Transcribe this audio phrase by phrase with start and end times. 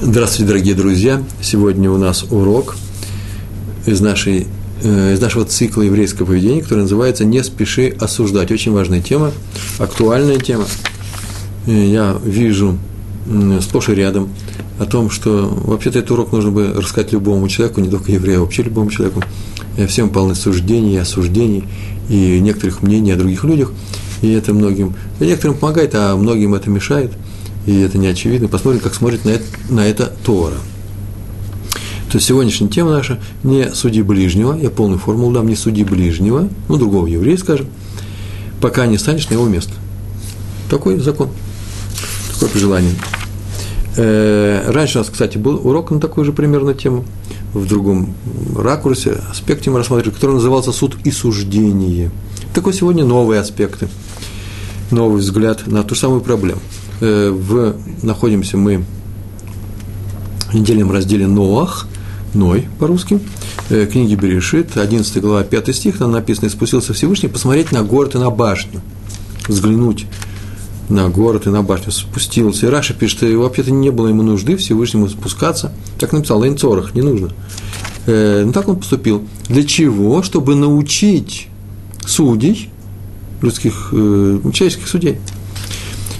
[0.00, 1.20] Здравствуйте, дорогие друзья!
[1.42, 2.76] Сегодня у нас урок
[3.84, 4.46] из, нашей,
[4.84, 8.52] э, из нашего цикла еврейского поведения, который называется «Не спеши осуждать».
[8.52, 9.32] Очень важная тема,
[9.80, 10.66] актуальная тема.
[11.66, 12.78] Э, я вижу
[13.60, 14.28] сплошь и рядом
[14.78, 18.42] о том, что вообще-то этот урок нужно бы рассказать любому человеку, не только еврею, а
[18.42, 19.24] вообще любому человеку.
[19.76, 21.64] Э, всем полны суждений осуждений,
[22.08, 23.72] и некоторых мнений о других людях,
[24.22, 27.10] и это многим, некоторым помогает, а многим это мешает–
[27.68, 28.48] и это не очевидно.
[28.48, 30.56] Посмотрим, как смотрит на это, на это Тора.
[32.10, 36.48] То есть сегодняшняя тема наша не суди ближнего, я полную формулу дам, не суди ближнего,
[36.68, 37.66] ну, другого еврея, скажем,
[38.62, 39.74] пока не станешь на его место.
[40.70, 41.28] Такой закон,
[42.32, 42.94] такое пожелание.
[43.98, 47.04] Э, раньше у нас, кстати, был урок на такую же примерно тему,
[47.52, 48.14] в другом
[48.56, 52.10] ракурсе, аспекте мы рассматривали, который назывался «Суд и суждение».
[52.54, 53.88] Такой сегодня новые аспекты,
[54.90, 56.62] новый взгляд на ту же самую проблему–
[57.00, 58.84] в, находимся мы
[60.50, 61.86] в недельном разделе Ноах,
[62.34, 63.20] Ной по-русски,
[63.70, 68.14] э, книги Берешит, 11 глава, 5 стих, там написано, «И спустился Всевышний посмотреть на город
[68.14, 68.80] и на башню,
[69.46, 70.06] взглянуть
[70.88, 72.66] на город и на башню, спустился.
[72.66, 75.72] И Раша пишет, что вообще-то не было ему нужды Всевышнему спускаться.
[75.98, 77.32] Так написал, Лейнцорах, не нужно.
[78.06, 79.22] Э, ну, так он поступил.
[79.48, 80.22] Для чего?
[80.22, 81.48] Чтобы научить
[82.06, 82.70] судей,
[83.42, 85.18] людских, э, человеческих судей,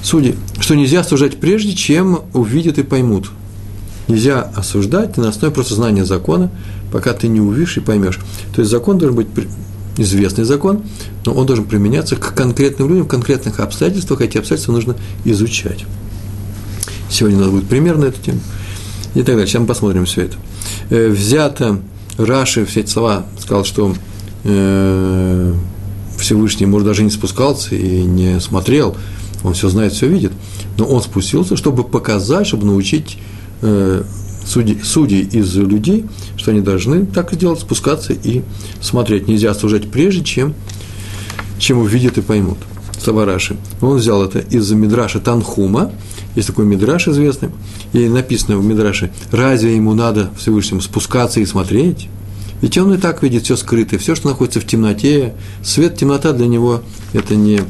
[0.02, 3.30] судей, что нельзя осуждать прежде, чем увидят и поймут.
[4.08, 6.50] Нельзя осуждать на основе просто знания закона,
[6.92, 8.18] пока ты не увидишь и поймешь.
[8.54, 9.28] То есть закон должен быть
[9.98, 10.82] известный закон,
[11.26, 15.84] но он должен применяться к конкретным людям, в конкретных обстоятельствах, эти обстоятельства нужно изучать.
[17.10, 18.40] Сегодня у нас будет пример на эту тему.
[19.14, 19.46] И так далее.
[19.46, 20.36] Сейчас мы посмотрим все это.
[20.90, 21.80] Э, взято
[22.18, 23.94] Раши, все эти слова, сказал, что
[24.44, 25.54] э,
[26.18, 28.96] Всевышний, может, даже не спускался и не смотрел
[29.44, 30.32] он все знает, все видит,
[30.76, 33.18] но он спустился, чтобы показать, чтобы научить
[33.62, 34.02] э,
[34.44, 36.04] судей, судей из людей,
[36.36, 38.42] что они должны так сделать, спускаться и
[38.80, 39.28] смотреть.
[39.28, 40.54] Нельзя осуждать прежде, чем,
[41.58, 42.58] чем увидят и поймут.
[42.98, 43.56] Савараши.
[43.80, 45.92] Он взял это из Мидраша Танхума,
[46.34, 47.50] есть такой Мидраш известный,
[47.92, 52.08] и написано в Мидраше, разве ему надо Всевышнему спускаться и смотреть?
[52.60, 55.34] Ведь он и так видит все скрытое, все, что находится в темноте.
[55.62, 56.82] Свет, темнота для него–
[57.12, 57.60] это не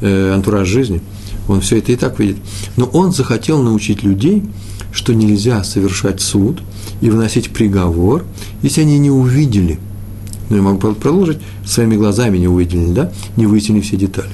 [0.00, 1.02] э, антураж жизни–
[1.48, 2.36] он все это и так видит.
[2.76, 4.44] Но он захотел научить людей,
[4.92, 6.62] что нельзя совершать суд
[7.00, 8.24] и выносить приговор,
[8.62, 9.78] если они не увидели.
[10.50, 14.30] Ну, я могу продолжить, своими глазами не увидели, да, не выяснили все детали.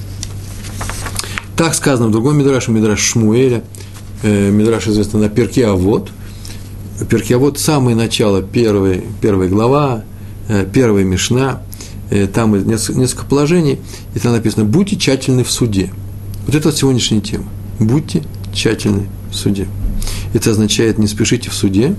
[1.56, 3.62] Так сказано в другом Мидраше, Мидраш Шмуэля,
[4.22, 6.10] э, Мидраш известный на Перке Авод.
[7.08, 10.04] Перке Авод– самое начало, первой, первая глава,
[10.48, 11.62] э, первая Мишна,
[12.10, 13.80] э, там несколько, несколько положений,
[14.14, 15.90] и там написано «Будьте тщательны в суде».
[16.46, 17.46] Вот это вот сегодняшняя тема.
[17.78, 18.22] Будьте
[18.52, 19.66] тщательны в суде.
[20.32, 21.94] Это означает, не спешите в суде,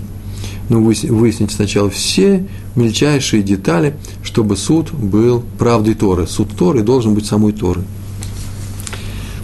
[0.69, 6.28] но выясните сначала все мельчайшие детали, чтобы суд был правдой Торы.
[6.28, 7.81] Суд Торы должен быть самой Торы.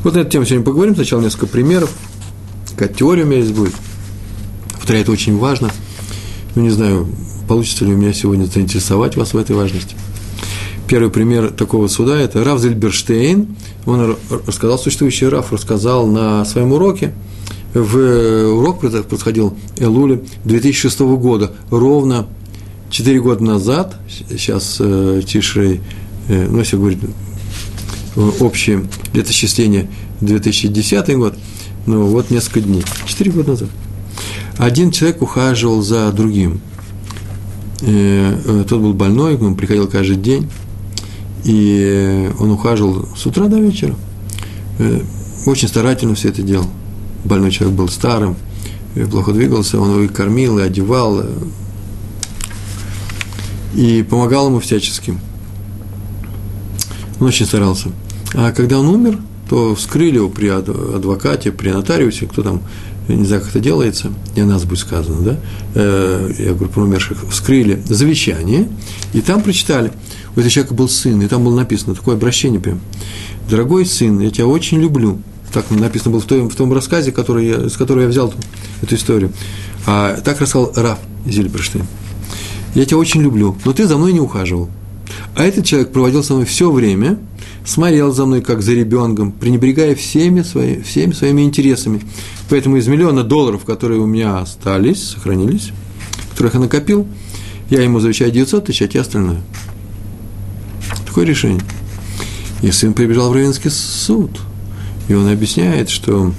[0.03, 0.95] Вот на эту тему сегодня поговорим.
[0.95, 1.91] Сначала несколько примеров.
[2.71, 3.73] Какая теория у меня здесь будет.
[4.73, 5.69] Повторяю, это очень важно.
[6.55, 7.07] Ну, не знаю,
[7.47, 9.95] получится ли у меня сегодня заинтересовать вас в этой важности.
[10.91, 13.55] Первый пример такого суда– это Раф Зельберштейн.
[13.85, 17.13] Он рассказал, существующий Раф рассказал на своем уроке,
[17.73, 17.95] в
[18.57, 22.27] урок происходил Элуле 2006 года, ровно
[22.89, 25.79] 4 года назад, сейчас э, Тишрей,
[26.27, 26.99] э, ну, если говорить
[28.17, 31.35] э, общее летосчисление 2010 год,
[31.85, 33.69] ну, вот несколько дней, 4 года назад.
[34.57, 36.59] Один человек ухаживал за другим.
[37.79, 40.49] Э, э, тот был больной, он приходил каждый день,
[41.43, 43.95] и он ухаживал с утра до вечера.
[44.79, 45.01] Э,
[45.45, 46.67] очень старательно все это делал.
[47.23, 48.35] Больной человек был старым,
[48.95, 51.27] э, плохо двигался, он его и кормил, и одевал, э,
[53.75, 55.17] и помогал ему всячески.
[57.19, 57.89] Он очень старался.
[58.33, 59.19] А когда он умер,
[59.49, 62.61] то вскрыли его при адвокате, при нотариусе, кто там,
[63.07, 65.37] не знаю, как это делается, не о нас будет сказано, да,
[66.39, 68.69] я говорю про умерших, вскрыли завещание,
[69.13, 69.91] и там прочитали–
[70.35, 72.79] у этого человека был сын, и там было написано такое обращение прям.
[73.49, 75.19] «Дорогой сын, я тебя очень люблю».
[75.51, 78.33] Так написано было в том, в том рассказе, который я, с которого я взял
[78.81, 79.33] эту историю.
[79.85, 81.85] А так рассказал Раф Зильберштейн.
[82.73, 84.69] «Я тебя очень люблю, но ты за мной не ухаживал».
[85.35, 87.19] А этот человек проводил со мной все время,
[87.65, 92.01] смотрел за мной как за ребенком, пренебрегая всеми, свои, всеми своими интересами.
[92.49, 95.71] Поэтому из миллиона долларов, которые у меня остались, сохранились,
[96.31, 97.07] которых я накопил,
[97.69, 99.41] я ему завещаю 900 тысяч, а те остальное.
[101.11, 101.61] Такое решение.
[102.61, 104.31] И сын прибежал в Равенский суд,
[105.09, 106.31] и он объясняет, что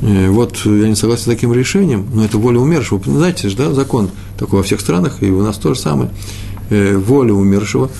[0.00, 3.02] э, вот я не согласен с таким решением, но это воля умершего.
[3.04, 6.12] Знаете же, да, закон такой во всех странах, и у нас то же самое.
[6.70, 7.90] Э, воля умершего,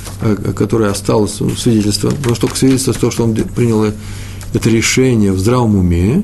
[0.54, 5.74] которая осталась свидетельство, но что к свидетельству того, что он принял это решение в здравом
[5.74, 6.22] уме,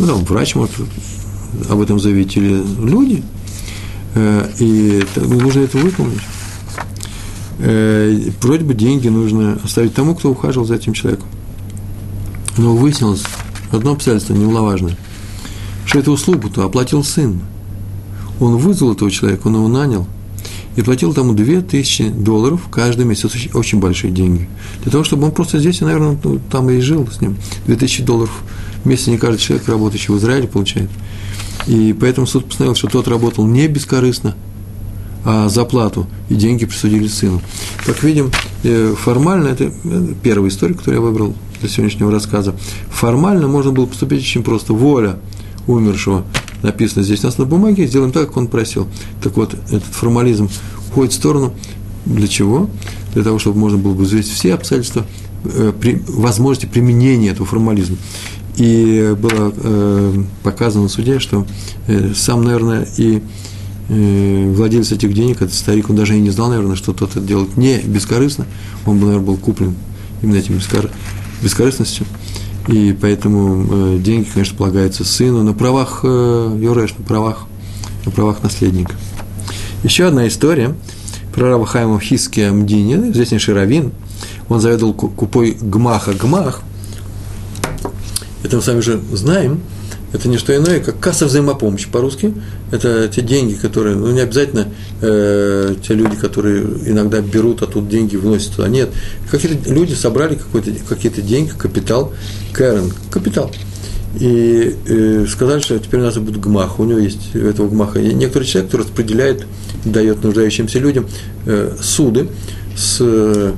[0.00, 0.74] ну, там, врач может
[1.68, 3.22] об этом заявить, или люди,
[4.58, 6.18] и ну, нужно это выполнить.
[7.58, 11.28] Вроде бы деньги нужно оставить тому, кто ухаживал за этим человеком.
[12.56, 13.22] Но выяснилось
[13.70, 14.96] одно обстоятельство немаловажное,
[15.86, 17.40] что эту услугу-то оплатил сын.
[18.40, 20.06] Он вызвал этого человека, он его нанял
[20.76, 24.48] и платил тому 2000 долларов каждый месяц, очень, очень большие деньги.
[24.82, 27.36] Для того, чтобы он просто здесь, наверное, ну, там и жил с ним.
[27.66, 28.42] 2000 долларов
[28.82, 30.90] в месяц не каждый человек, работающий в Израиле, получает.
[31.66, 34.34] И поэтому суд постановил, что тот работал не бескорыстно,
[35.24, 37.40] а за плату, и деньги присудили сыну.
[37.84, 38.30] Как видим,
[38.64, 39.72] э, формально, это
[40.22, 42.54] первая история, которую я выбрал для сегодняшнего рассказа,
[42.90, 44.72] формально можно было поступить очень просто.
[44.72, 45.16] Воля
[45.66, 46.24] умершего
[46.62, 48.88] написано здесь у нас на бумаге, сделаем так, как он просил.
[49.22, 50.48] Так вот, этот формализм
[50.90, 51.52] уходит в сторону.
[52.04, 52.68] Для чего?
[53.14, 55.06] Для того, чтобы можно было бы взвесить все обстоятельства
[55.44, 55.72] э,
[56.08, 57.96] возможности применения этого формализма.
[58.56, 61.46] И было э, показано в суде, что
[61.86, 63.20] э, сам, наверное, и э,
[63.92, 67.56] владелец этих денег, этот старик, он даже и не знал, наверное, что тот это делает
[67.56, 68.46] не бескорыстно,
[68.86, 69.74] он бы, наверное, был куплен
[70.22, 70.92] именно этим бескорыстным
[71.42, 72.06] бескорыстностью.
[72.68, 77.46] И поэтому э, деньги, конечно, полагаются сыну на правах э, Юреш, на правах,
[78.04, 78.94] на правах наследника.
[79.82, 80.74] Еще одна история
[81.34, 83.90] про Рава Хайма Хиски Амдини, известнейший раввин.
[84.48, 86.62] Он заведовал купой Гмаха Гмах.
[88.44, 89.60] Это мы сами же знаем,
[90.12, 92.34] это не что иное, как касса взаимопомощи по-русски.
[92.70, 94.68] Это те деньги, которые, ну не обязательно
[95.00, 98.68] э, те люди, которые иногда берут, а тут деньги вносят туда.
[98.68, 98.90] Нет,
[99.30, 100.38] какие-то люди собрали
[100.88, 102.12] какие-то деньги, капитал,
[102.52, 103.50] Кэрон, капитал.
[104.20, 106.78] И э, сказали, что теперь у нас будет гмах.
[106.78, 109.46] У него есть у этого гмаха некоторый человек, который распределяет,
[109.86, 111.06] дает нуждающимся людям
[111.46, 112.28] э, суды
[112.76, 113.54] с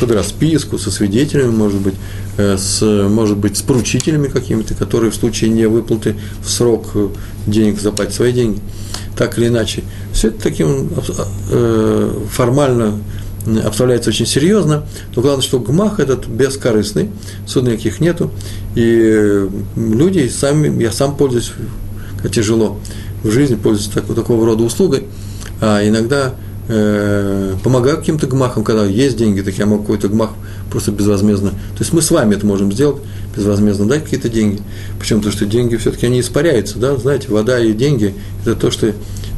[0.00, 1.98] под расписку, со свидетелями, может быть, э,
[2.36, 6.88] с, может быть, с поручителями какими-то, которые в случае не выплаты в срок
[7.46, 8.60] денег заплатят свои деньги,
[9.16, 9.82] так или иначе.
[10.12, 10.90] Все это таким
[11.50, 12.98] э, формально
[13.64, 14.84] обставляется очень серьезно,
[15.14, 17.10] но главное, что гмах этот бескорыстный,
[17.46, 18.30] суд никаких нету,
[18.74, 21.52] и люди сами, я сам пользуюсь,
[22.32, 22.78] тяжело
[23.22, 25.04] в жизни, пользуюсь так, такого рода услугой,
[25.60, 26.34] а иногда
[26.68, 30.30] э, помогаю каким-то гмахам, когда есть деньги, так я могу какой-то гмах
[30.70, 31.50] просто безвозмездно.
[31.50, 33.02] То есть мы с вами это можем сделать
[33.36, 34.60] безвозмездно, дать какие-то деньги.
[34.98, 38.92] Причем то, что деньги все-таки они испаряются, да, знаете, вода и деньги– это то, что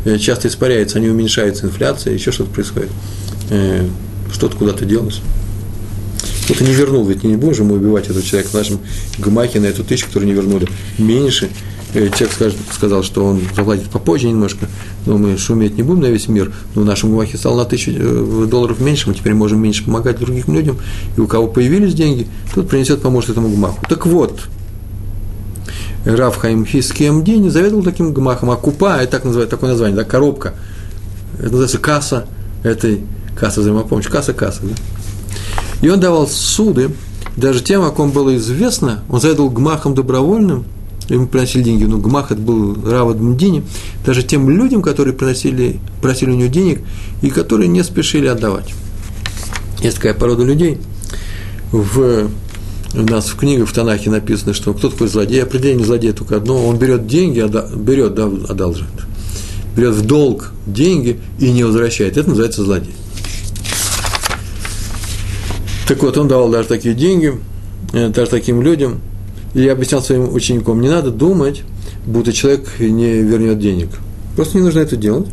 [0.05, 2.91] э, часто испаряется, они уменьшаются, инфляция, еще что-то происходит.
[3.51, 3.87] Э,
[4.33, 5.21] что-то куда-то делось.
[6.45, 8.81] Кто-то не вернул, ведь не же мы убивать этого человека в нашем
[9.19, 10.67] гмахе на эту тысячу, которую не вернули.
[10.97, 11.51] Меньше,
[11.93, 14.67] человек скажет, сказал, что он заплатит попозже немножко,
[15.06, 17.93] но мы шуметь не будем на весь мир, но в нашем Гумахе стало на тысячу
[17.94, 20.79] э, долларов меньше, мы теперь можем меньше помогать другим людям,
[21.17, 23.85] и у кого появились деньги, тот принесет, поможет этому Гумаху.
[23.88, 24.40] Так вот,
[26.05, 30.05] Раф Хаим Хискем Дени заведовал таким гмахом, а купа, это так называют, такое название, да,
[30.05, 30.55] коробка,
[31.38, 32.26] это называется касса
[32.64, 33.02] этой,
[33.37, 34.75] касса взаимопомощи, касса-касса, да?
[35.81, 36.91] И он давал суды,
[37.37, 40.64] даже тем, о ком было известно, он заведовал гмахом добровольным–
[41.08, 43.64] ему приносили деньги, но Гмах это был Рава Дмдини,
[44.05, 46.81] даже тем людям, которые приносили, просили у него денег
[47.22, 48.74] и которые не спешили отдавать.
[49.81, 50.79] Есть такая порода людей.
[51.72, 52.29] В,
[52.94, 56.67] у нас в книгах в Танахе написано, что кто такой злодей, определение злодея только одно,
[56.67, 57.44] он берет деньги,
[57.77, 58.93] берет, да, одалживает,
[59.77, 62.17] берет в долг деньги и не возвращает.
[62.17, 62.94] Это называется злодей.
[65.86, 67.38] Так вот, он давал даже такие деньги,
[67.94, 69.00] э, даже таким людям,
[69.55, 71.62] и я объяснял своим ученикам, не надо думать,
[72.06, 73.88] будто человек не вернет денег.
[74.36, 75.26] Просто не нужно это делать.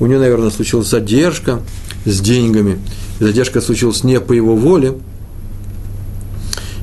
[0.00, 1.60] У него, наверное, случилась задержка
[2.04, 2.78] с деньгами.
[3.18, 4.94] Задержка случилась не по его воле.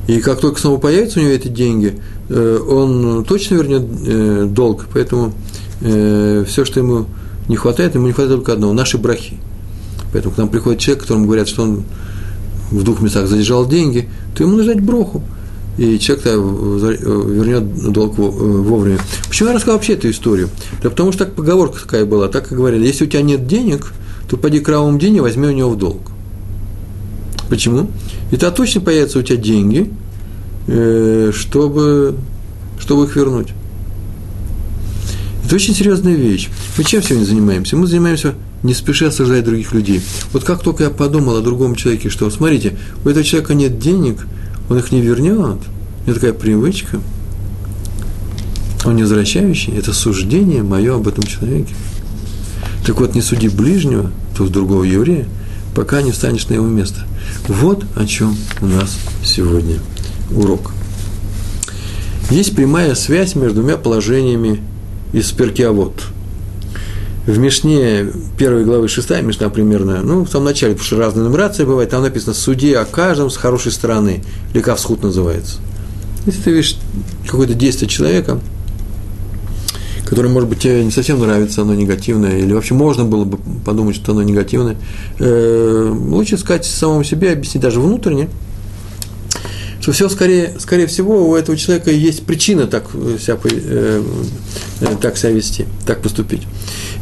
[0.08, 4.86] И как только снова появятся у него эти деньги, э, он точно вернет э, долг.
[4.92, 5.32] Поэтому
[5.82, 7.06] э, все, что ему
[7.48, 9.36] не хватает, ему не хватает только одного– наши брахи.
[10.12, 11.84] Поэтому к нам приходит человек, которому говорят, что он
[12.70, 15.22] в двух местах задержал деньги, то ему нужно дать броху
[15.80, 18.98] и человек вернет долг э, вовремя.
[19.28, 20.50] Почему я рассказал вообще эту историю?
[20.82, 23.94] Да потому что так поговорка такая была, так и говорили, если у тебя нет денег,
[24.28, 26.02] то пойди к кровавому деньги, возьми у него в долг.
[27.48, 27.90] Почему?
[28.30, 29.90] И тогда точно появятся у тебя деньги,
[30.66, 32.14] э, чтобы,
[32.78, 33.48] чтобы их вернуть.
[35.46, 36.50] Это очень серьезная вещь.
[36.76, 37.76] Мы чем сегодня занимаемся?
[37.78, 40.02] Мы занимаемся не спеша осуждать других людей.
[40.34, 44.26] Вот как только я подумал о другом человеке, что, смотрите, у этого человека нет денег–
[44.70, 45.36] он их не вернет.
[45.36, 47.00] У него такая привычка.
[48.86, 51.74] Он не возвращающий, это суждение мое об этом человеке.
[52.86, 55.26] Так вот, не суди ближнего, то другого еврея,
[55.74, 57.02] пока не встанешь на его место.
[57.46, 59.80] Вот о чем у нас сегодня
[60.30, 60.72] урок.
[62.30, 64.62] Есть прямая связь между двумя положениями
[65.12, 66.04] из Перкиавод.
[67.26, 68.06] В Мишне
[68.38, 72.02] первой главы шестая Мишна примерно, ну, в самом начале, потому что разная нумерация бывает, там
[72.02, 74.24] написано «Суди о каждом с хорошей стороны»,
[74.54, 75.58] или «Кавсхут» называется.
[76.24, 76.76] Если ты видишь
[77.26, 78.40] какое-то действие человека,
[80.06, 83.96] которое, может быть, тебе не совсем нравится, оно негативное, или вообще можно было бы подумать,
[83.96, 84.76] что оно негативное,
[85.18, 88.28] э, лучше сказать самому себе, объяснить даже внутренне,
[89.80, 94.02] что все скорее, скорее всего у этого человека есть причина так себя, э,
[94.80, 96.42] э, так себя вести, так поступить.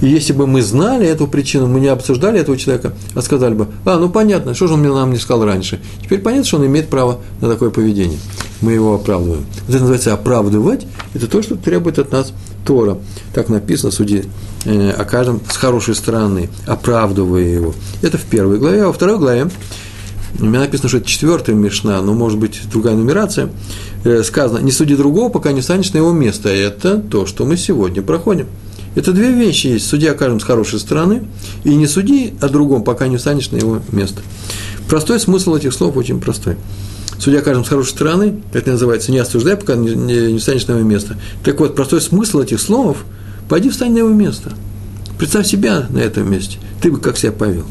[0.01, 3.69] И если бы мы знали эту причину, мы не обсуждали этого человека, а сказали бы,
[3.85, 5.81] а, ну понятно, что же он нам не сказал раньше.
[6.03, 8.19] Теперь понятно, что он имеет право на такое поведение.
[8.61, 9.45] Мы его оправдываем.
[9.69, 12.33] Это называется оправдывать, это то, что требует от нас
[12.65, 12.99] Тора.
[13.35, 14.25] Так написано, суди
[14.65, 17.75] э, о каждом с хорошей стороны, оправдывая его.
[18.03, 19.49] Это в первой главе, а во второй главе
[20.39, 23.51] у меня написано, что это четвертая Мишна, но может быть другая нумерация.
[24.05, 26.49] Э, сказано, не суди другого, пока не станешь на его место.
[26.49, 28.47] Это то, что мы сегодня проходим.
[28.95, 29.87] Это две вещи есть.
[29.87, 31.25] Суди о каждом с хорошей стороны,
[31.65, 34.23] и не суди о другом, пока не встанешь на его место.
[34.89, 36.57] Простой смысл этих слов очень простой.
[37.19, 40.73] Судя каждым с хорошей стороны, это называется не осуждай, пока не, не, не станешь на
[40.73, 41.17] его место.
[41.45, 42.99] Так вот, простой смысл этих слов–
[43.49, 44.53] пойди встань на его место.
[45.19, 46.59] Представь себя на этом месте.
[46.81, 47.65] Ты бы как себя повел.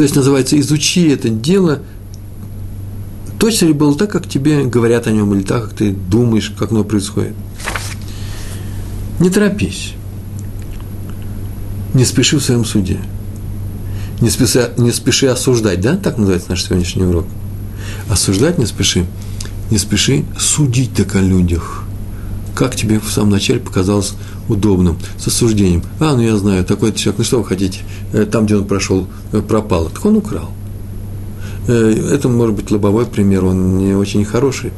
[0.00, 1.80] То есть, называется, изучи это дело,
[3.38, 6.70] точно ли было так, как тебе говорят о нем, или так, как ты думаешь, как
[6.70, 7.34] оно происходит.
[9.18, 9.92] Не торопись.
[11.92, 12.98] Не спеши в своем суде.
[14.22, 15.98] Не спеши, не спеши осуждать, да?
[15.98, 17.26] Так называется наш сегодняшний урок.
[18.08, 19.04] Осуждать не спеши.
[19.70, 21.84] Не спеши судить так о людях.
[22.54, 24.14] Как тебе в самом начале показалось
[24.50, 25.82] удобным, с осуждением.
[26.00, 27.80] А, ну я знаю, такой человек, ну что вы хотите,
[28.12, 29.88] э, там, где он прошел, э, пропал.
[29.88, 30.50] Так он украл.
[31.68, 34.72] Э, это может быть лобовой пример, он не очень хороший.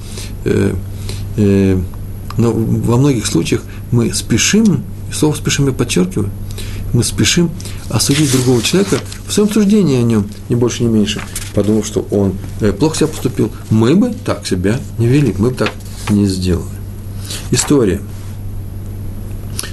[2.39, 6.31] Но во многих случаях мы спешим, слово спешим я подчеркиваю,
[6.95, 7.51] мы спешим
[7.91, 11.21] осудить другого человека в своем суждении о нем, не больше, не меньше,
[11.55, 12.35] подумав, что он
[12.79, 13.51] плохо себя поступил.
[13.69, 15.71] Мы бы так себя не вели, мы бы так
[16.11, 16.67] не сделали.
[17.51, 18.01] История–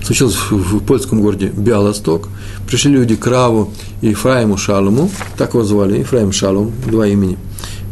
[0.09, 2.29] случилось в, польском городе Биалосток.
[2.65, 3.69] Пришли люди к Раву
[4.01, 7.37] и Ефраиму Шалуму, так его звали, Ефраим Шалум, два имени.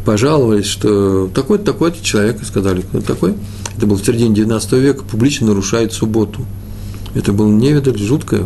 [0.03, 3.35] Пожаловались, что такой-то, такой-то человек, сказали, кто такой.
[3.77, 6.43] Это был в середине 19 века, публично нарушает субботу.
[7.13, 8.45] Это было невидаль, жуткое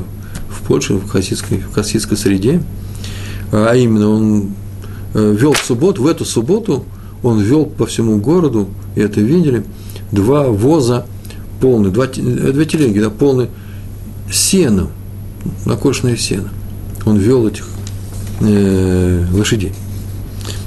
[0.50, 2.62] в Польше, в хасидской, в хасидской среде.
[3.54, 4.50] А именно, он
[5.14, 6.84] э, вел в субботу, в эту субботу
[7.24, 9.64] он вел по всему городу, и это видели,
[10.12, 11.06] два воза
[11.62, 13.50] полный, два, э, две телеги, да, полный
[14.32, 14.90] сеном,
[15.66, 16.50] накошенное сено.
[17.06, 17.68] Он вел этих
[18.42, 19.74] э, лошадей.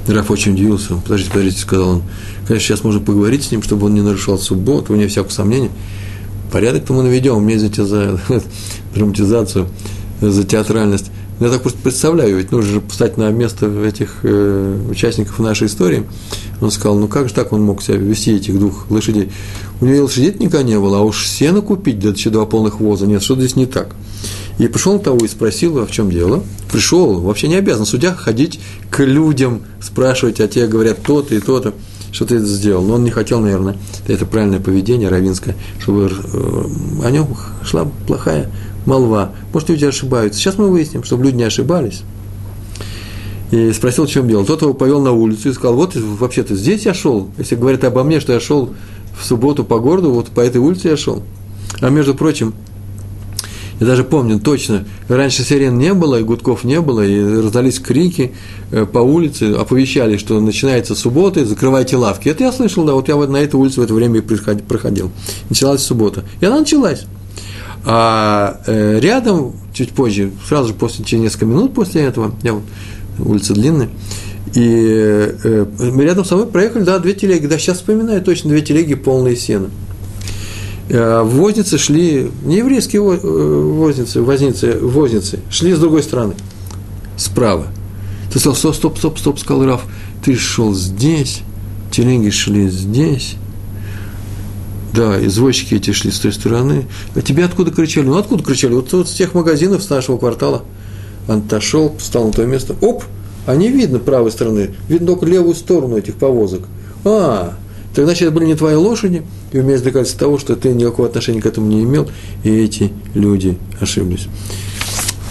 [0.07, 0.95] Раф очень удивился.
[0.95, 2.03] Подождите, подождите, сказал он.
[2.47, 5.71] Конечно, сейчас можно поговорить с ним, чтобы он не нарушал субботу, вне всякого сомнения.
[6.51, 8.19] Порядок-то мы наведем, мне за, за
[8.95, 9.67] драматизацию,
[10.21, 11.11] за театральность.
[11.39, 16.05] Я так просто представляю, ведь нужно же встать на место этих э, участников нашей истории.
[16.61, 19.31] Он сказал, ну как же так он мог себя вести, этих двух лошадей?
[19.81, 23.05] У него лошадей никогда не было, а уж сено купить, да еще два полных воза,
[23.05, 23.95] нет, что здесь не так.
[24.59, 26.41] И пришел того и спросил, а в чем дело?
[26.71, 31.73] Пришел, вообще не обязан судья ходить к людям, спрашивать, а те говорят то-то и то-то,
[32.13, 32.81] что ты это сделал.
[32.83, 33.75] Но он не хотел, наверное,
[34.07, 36.63] это правильное поведение равинское, чтобы э,
[37.03, 37.27] о нем
[37.65, 38.49] шла плохая
[38.85, 39.31] молва.
[39.53, 40.39] Может, люди ошибаются.
[40.39, 42.03] Сейчас мы выясним, чтобы люди не ошибались.
[43.51, 44.45] И спросил, в чем дело.
[44.45, 47.29] Тот его повел на улицу и сказал, вот вообще-то здесь я шел.
[47.37, 48.73] Если говорят обо мне, что я шел
[49.17, 51.23] в субботу по городу, вот по этой улице я шел.
[51.79, 52.53] А между прочим,
[53.79, 58.33] я даже помню точно, раньше сирен не было, и гудков не было, и раздались крики
[58.71, 62.29] э, по улице, оповещали, что начинается суббота, и закрывайте лавки.
[62.29, 65.11] Это я слышал, да, вот я вот на этой улице в это время и проходил.
[65.49, 66.23] Началась суббота.
[66.39, 67.05] И она началась.
[67.87, 72.63] А э, рядом, чуть позже, сразу же после, через несколько минут после этого, я вот,
[73.19, 73.89] улица длинная,
[74.55, 75.65] и э,
[75.97, 79.69] рядом со мной проехали, да, две телеги, да, сейчас вспоминаю точно, две телеги полные сена.
[80.89, 86.33] Э, возницы шли, не еврейские э, возницы, возницы, возницы, шли с другой стороны,
[87.17, 87.67] справа.
[88.31, 89.85] Ты сказал, стоп, стоп, стоп, стоп, сказал Раф,
[90.23, 91.41] ты шел здесь,
[91.91, 93.35] телеги шли здесь,
[94.95, 96.85] да, извозчики эти шли с той стороны.
[97.15, 98.05] А тебе откуда кричали?
[98.05, 98.73] Ну, откуда кричали?
[98.73, 100.63] Вот, вот с тех магазинов, с нашего квартала.
[101.27, 102.75] Он отошел, встал на то место.
[102.81, 103.03] Оп!
[103.45, 106.63] А не видно правой стороны, видно только левую сторону этих повозок.
[107.03, 107.53] А,
[107.93, 111.41] так значит, это были не твои лошади, и умеешь доказательство того, что ты никакого отношения
[111.41, 112.09] к этому не имел,
[112.43, 114.27] и эти люди ошиблись.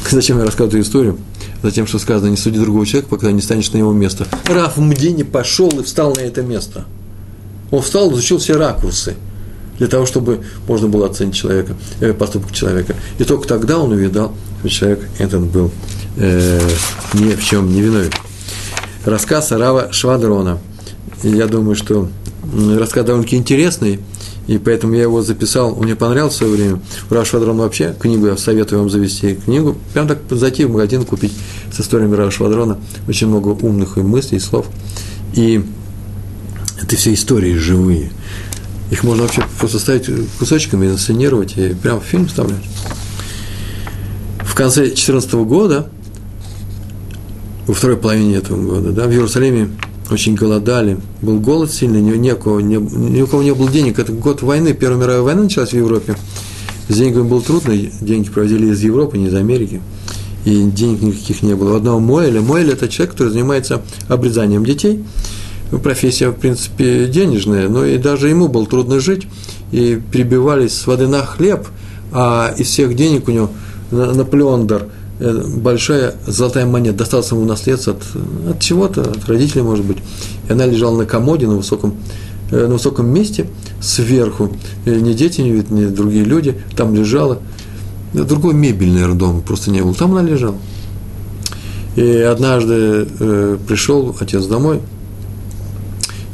[0.08, 1.18] Зачем я рассказываю эту историю?
[1.62, 4.28] Затем, что сказано, не суди другого человека, пока не станешь на его место.
[4.46, 6.84] Раф Мдини пошел и встал на это место.
[7.72, 9.16] Он встал, изучил все ракурсы
[9.78, 12.94] для того, чтобы можно было оценить человека, э, поступок человека.
[13.18, 15.70] И только тогда он увидал, что человек этот был
[16.16, 16.60] э,
[17.14, 18.10] ни в чем не виновен.
[19.04, 20.58] Рассказ Рава Швадрона.
[21.22, 22.08] Я думаю, что
[22.78, 24.00] рассказ довольно-таки интересный,
[24.46, 26.80] и поэтому я его записал, он мне понравился в свое время.
[27.10, 31.32] Рав Швадрон вообще, книгу я советую вам завести, книгу, прям так зайти в магазин, купить
[31.72, 32.78] с историями Рава Швадрона,
[33.08, 34.66] очень много умных и мыслей, и слов.
[35.34, 35.64] И
[36.80, 38.10] это все истории живые.
[38.94, 40.08] Их можно вообще просто ставить
[40.38, 42.62] кусочками, инсценировать и прям в фильм вставлять.
[44.38, 45.88] В конце 2014 года,
[47.66, 49.70] во второй половине этого года, да, в Иерусалиме
[50.12, 53.98] очень голодали, был голод сильный, ни, у кого не, ни у кого не было денег.
[53.98, 56.14] Это год войны, Первая мировая война началась в Европе.
[56.88, 59.82] С деньгами было трудно, деньги проводили из Европы, не из Америки.
[60.44, 61.72] И денег никаких не было.
[61.72, 65.02] У одного Моэля, Моэль– это человек, который занимается обрезанием детей–
[65.70, 69.26] профессия, в принципе, денежная, но и даже ему было трудно жить,
[69.72, 71.66] и перебивались с воды на хлеб,
[72.12, 73.50] а из всех денег у него
[73.90, 78.02] на, плендер э, большая золотая монета досталась ему наследство от,
[78.50, 79.98] от чего-то, от родителей, может быть.
[80.48, 81.94] И она лежала на комоде на высоком,
[82.50, 83.46] э, на высоком месте
[83.80, 84.50] сверху.
[84.84, 86.56] И ни дети не видят, ни другие люди.
[86.76, 87.38] Там лежала.
[88.12, 89.94] Другой мебель, наверное, дома просто не было.
[89.94, 90.56] Там она лежала.
[91.96, 94.80] И однажды э, пришел отец домой–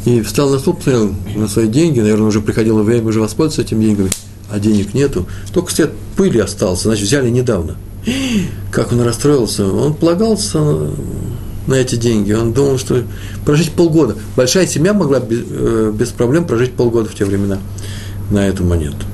[0.04, 3.84] и встал на стул, посмотрел на свои деньги, наверное, уже приходило время уже воспользоваться этими
[3.84, 4.10] деньгами,
[4.50, 5.26] а денег нету.
[5.52, 7.76] Только след пыли остался, значит, взяли недавно.
[8.70, 10.90] Как он расстроился, он полагался
[11.66, 13.04] на эти деньги, он думал, что
[13.44, 14.16] прожить полгода.
[14.36, 17.58] Большая семья могла э, без проблем прожить полгода в те времена
[18.30, 19.06] на эту монету.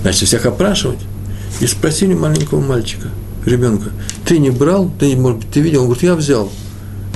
[0.00, 0.98] Значит, всех опрашивать.
[1.60, 3.08] И спросили маленького мальчика,
[3.44, 3.90] ребенка,
[4.24, 5.80] ты не брал, ты, может быть, ты видел?
[5.80, 6.52] Он говорит, я взял.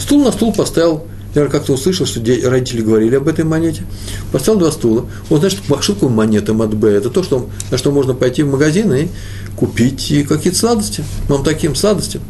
[0.01, 3.85] Стул на стул поставил, я как-то услышал, что родители говорили об этой монете.
[4.33, 5.07] Поставил два стула.
[5.31, 6.85] Он знает, что, что такое монета МАДБ?
[6.85, 9.09] Это то, что, на что можно пойти в магазин и
[9.57, 11.03] купить какие-то сладости.
[11.29, 12.21] Вам таким сладостям.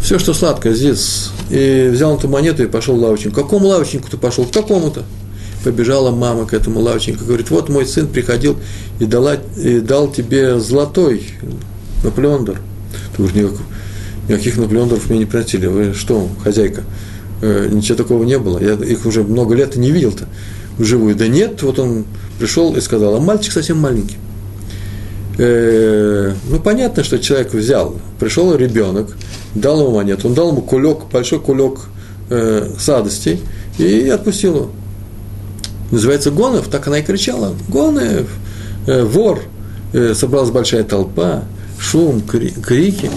[0.00, 1.30] Все, что сладкое здесь.
[1.50, 3.34] И взял эту монету и пошел лавочнику.
[3.34, 4.44] К какому лавочнику ты пошел?
[4.44, 5.04] К какому-то.
[5.62, 7.24] Побежала мама к этому лавочнику.
[7.24, 8.58] Говорит, вот мой сын приходил
[8.98, 11.26] и, дала, и дал тебе золотой
[12.02, 12.60] Наполеондер.
[13.16, 13.50] Ты говоришь,
[14.28, 15.66] никаких Наполеондеров мне не приносили.
[15.66, 16.82] Вы что, хозяйка,
[17.42, 18.58] э, ничего такого не было.
[18.62, 20.26] Я их уже много лет не видел-то
[20.78, 21.14] вживую.
[21.14, 22.04] Да нет, вот он
[22.38, 24.16] пришел и сказал, а мальчик совсем маленький.
[25.38, 29.16] Э, ну, понятно, что человек взял, пришел ребенок,
[29.54, 31.80] дал ему монету, он дал ему кулек, большой кулек
[32.30, 33.40] э, садостей
[33.78, 34.70] и отпустил его.
[35.90, 37.54] Называется Гонов, так она и кричала.
[37.68, 38.28] Гонов,
[38.86, 39.40] э, вор.
[39.92, 41.44] Э, собралась большая толпа,
[41.78, 43.10] шум, кри, крики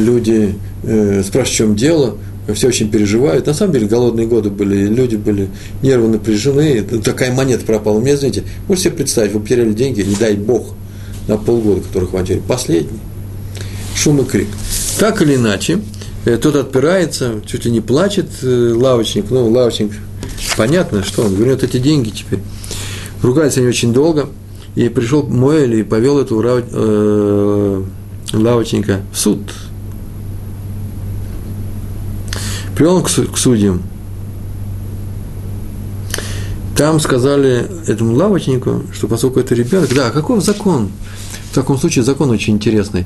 [0.00, 2.16] люди э, спрашивают, в чем дело,
[2.54, 3.46] все очень переживают.
[3.46, 5.48] На самом деле, голодные годы были, люди были
[5.82, 8.00] нервы напряжены, такая монета пропала.
[8.00, 10.74] Мне, знаете, можете себе представить, вы потеряли деньги, не дай бог,
[11.28, 12.42] на полгода, которых хватили.
[12.46, 12.98] Последний.
[13.94, 14.48] Шум и крик.
[14.98, 15.80] Так или иначе,
[16.24, 19.92] э, тот отпирается, чуть ли не плачет э, лавочник, ну, лавочник,
[20.56, 22.40] понятно, что он вернет эти деньги теперь.
[23.22, 24.28] Ругаются они очень долго,
[24.74, 27.82] и пришел Моэль и повел этого э,
[28.32, 29.40] лавочника в суд,
[32.80, 33.82] Привел он к судьям.
[36.74, 40.88] Там сказали этому лавочнику, что поскольку это ребенок, да, каков закон?
[41.50, 43.04] В таком случае закон очень интересный.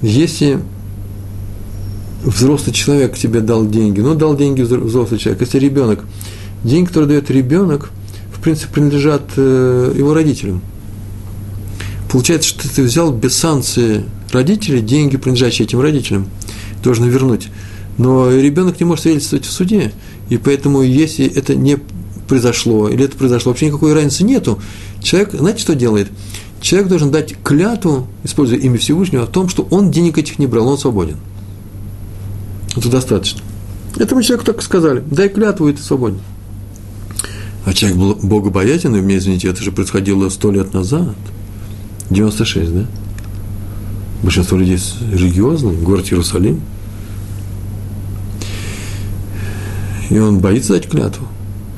[0.00, 0.60] Если
[2.24, 6.06] взрослый человек тебе дал деньги, ну, дал деньги взрослый человек, если ребенок,
[6.64, 7.90] деньги, которые дает ребенок,
[8.34, 10.62] в принципе, принадлежат э, его родителям.
[12.10, 16.30] Получается, что ты взял без санкции родителей деньги, принадлежащие этим родителям,
[16.82, 17.50] должен вернуть.
[18.02, 19.92] Но ребенок не может свидетельствовать в суде.
[20.28, 21.78] И поэтому, если это не
[22.26, 24.60] произошло, или это произошло, вообще никакой разницы нету.
[25.00, 26.08] Человек, знаете, что делает?
[26.60, 30.66] Человек должен дать клятву, используя имя Всевышнего, о том, что он денег этих не брал,
[30.66, 31.16] он свободен.
[32.76, 33.40] Это достаточно.
[33.96, 35.04] Этому человеку так сказали.
[35.08, 36.18] Дай клятву, и ты свободен.
[37.64, 41.14] А человек был богобоятельный, мне извините, это же происходило сто лет назад.
[42.10, 42.86] 96, да?
[44.24, 44.78] Большинство людей
[45.12, 46.62] религиозные, город Иерусалим–
[50.12, 51.26] и он боится дать клятву.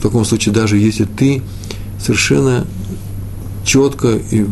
[0.00, 1.40] В таком случае, даже если ты
[2.00, 2.66] совершенно
[3.64, 4.44] четко и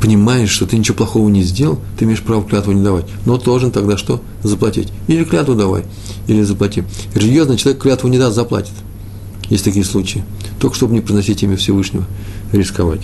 [0.00, 3.06] понимаешь, что ты ничего плохого не сделал, ты имеешь право клятву не давать.
[3.24, 4.20] Но должен тогда что?
[4.42, 4.88] Заплатить.
[5.06, 5.84] Или клятву давай,
[6.26, 6.82] или заплати.
[7.14, 8.74] Религиозный человек клятву не даст, заплатит.
[9.48, 10.24] Есть такие случаи.
[10.58, 12.04] Только чтобы не приносить имя Всевышнего,
[12.50, 13.02] рисковать.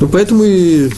[0.00, 0.90] Ну, поэтому и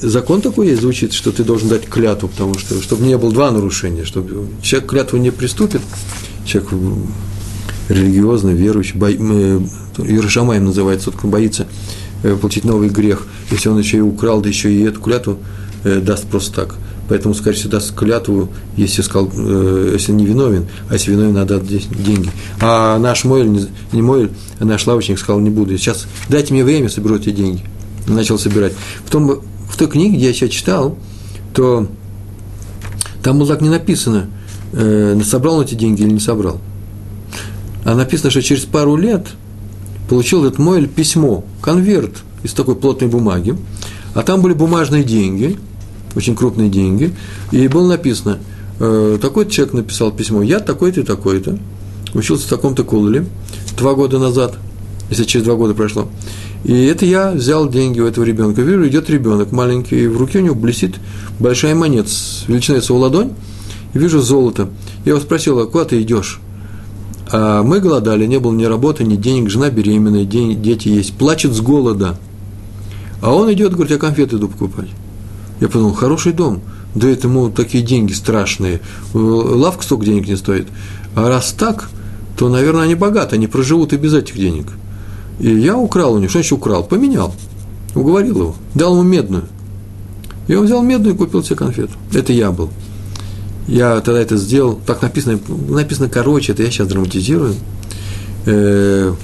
[0.00, 3.50] закон такой есть, звучит, что ты должен дать клятву, потому что, чтобы не было два
[3.50, 5.80] нарушения, чтобы человек клятву не приступит,
[6.44, 6.70] человек
[7.88, 9.10] религиозный, верующий, бо...
[9.10, 11.66] Иерушамаем называется, кто боится
[12.22, 15.38] э, получить новый грех, если он еще и украл, да еще и эту клятву
[15.84, 16.76] э, даст просто так.
[17.08, 21.56] Поэтому, скорее всего, даст клятву, если, сказал, э, если не виновен, а если виновен, надо
[21.56, 22.30] отдать деньги.
[22.60, 25.76] А наш Мойль, не, не Мойль, а наш лавочник сказал, не буду.
[25.78, 27.62] Сейчас дайте мне время, соберу эти деньги.
[28.06, 28.74] Начал собирать.
[29.04, 30.96] Потом в той книге, где я сейчас читал,
[31.54, 31.86] то
[33.22, 34.28] там было так не написано,
[34.72, 36.60] э, собрал он эти деньги или не собрал.
[37.84, 39.26] А написано, что через пару лет
[40.08, 43.56] получил этот Мойль письмо, конверт из такой плотной бумаги,
[44.14, 45.58] а там были бумажные деньги,
[46.14, 47.14] очень крупные деньги,
[47.50, 48.38] и было написано,
[48.80, 51.58] э, такой человек написал письмо, я такой-то и такой-то,
[52.14, 53.26] учился в таком-то колле
[53.76, 54.56] два года назад,
[55.10, 56.08] если через два года прошло,
[56.64, 58.62] и это я взял деньги у этого ребенка.
[58.62, 60.96] Вижу, идет ребенок маленький, в руке у него блестит
[61.38, 62.10] большая монета
[62.46, 63.32] величиной своего ладонь,
[63.94, 64.68] и вижу золото.
[65.04, 66.40] Я его спросил, а куда ты идешь?
[67.30, 71.60] А мы голодали, не было ни работы, ни денег, жена беременная, дети есть, плачет с
[71.60, 72.18] голода.
[73.20, 74.88] А он идет, говорит, я конфеты иду покупать.
[75.60, 76.62] Я подумал, хороший дом,
[76.94, 78.80] да этому такие деньги страшные,
[79.12, 80.68] лавка столько денег не стоит.
[81.14, 81.90] А раз так,
[82.36, 84.66] то, наверное, они богаты, они проживут и без этих денег.
[85.40, 86.84] И я украл у него, что значит украл?
[86.84, 87.34] Поменял,
[87.94, 89.44] уговорил его, дал ему медную.
[90.48, 91.92] И он взял медную и купил себе конфету.
[92.12, 92.70] Это я был.
[93.66, 97.54] Я тогда это сделал, так написано, написано короче, это я сейчас драматизирую.
[98.46, 99.14] Э,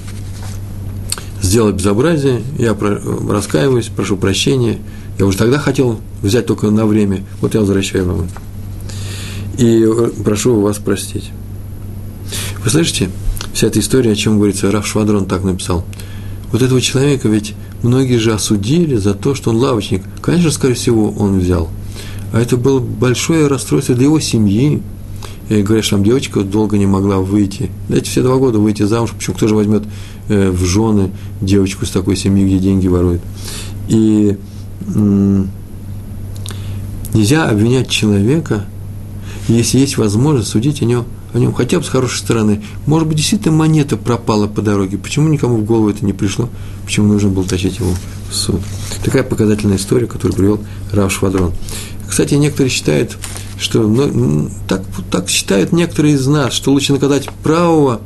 [1.41, 2.75] сделал безобразие, я
[3.27, 4.77] раскаиваюсь, прошу прощения.
[5.17, 9.63] Я уже тогда хотел взять только на время, вот я возвращаю вам это.
[9.63, 11.31] И э, прошу вас простить.
[12.63, 13.09] Вы слышите,
[13.55, 15.83] вся эта история, о чем говорится, Раф Швадрон так написал.
[16.51, 20.03] Вот этого человека ведь многие же осудили за то, что он лавочник.
[20.21, 21.69] Конечно, скорее всего, он взял–
[22.35, 24.81] а это было большое расстройство для его семьи.
[25.47, 27.71] И говорят, что там девочка долго не могла выйти.
[27.87, 29.83] Дайте все два года выйти замуж, почему кто же возьмет
[30.27, 33.21] э, в жены девочку с такой семьи, где деньги воруют.
[33.87, 34.37] И
[37.13, 38.65] нельзя обвинять человека,
[39.47, 42.63] если есть возможность судить о нем, о нем хотя бы с хорошей стороны.
[42.85, 44.97] Может быть, действительно монета пропала по дороге.
[44.97, 46.49] Почему никому в голову это не пришло?
[46.85, 47.93] Почему нужно было тащить его
[48.29, 48.61] в суд?
[49.03, 50.59] Такая показательная история, которую привел
[50.93, 51.51] Рав Швадрон.
[52.07, 53.17] Кстати, некоторые считают,
[53.59, 57.99] что ну, так, так считают некоторые из нас, что лучше наказать правого,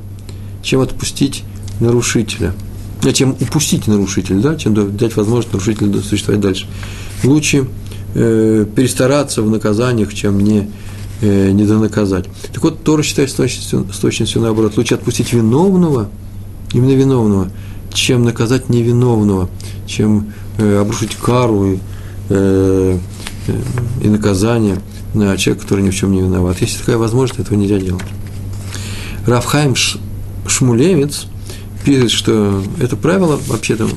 [0.63, 1.43] чем отпустить
[1.79, 2.55] нарушителя.
[3.03, 6.65] А чем упустить нарушителя, да, чем дать возможность нарушителю существовать дальше.
[7.23, 7.67] Лучше
[8.15, 10.69] э, перестараться в наказаниях, чем не,
[11.21, 11.65] э, не.
[11.65, 14.77] Так вот, Тора считает с точностью, с точностью наоборот.
[14.77, 16.09] Лучше отпустить виновного,
[16.73, 17.51] именно виновного,
[17.93, 19.49] чем наказать невиновного,
[19.87, 21.79] чем э, обрушить кару и
[22.29, 22.97] э,
[24.01, 24.79] и наказание
[25.13, 26.61] на человека, который ни в чем не виноват.
[26.61, 28.03] Если такая возможность, этого нельзя делать.
[29.25, 29.75] Рафхайм
[30.47, 31.25] Шмулевец
[31.83, 33.87] пишет, что это правило вообще-то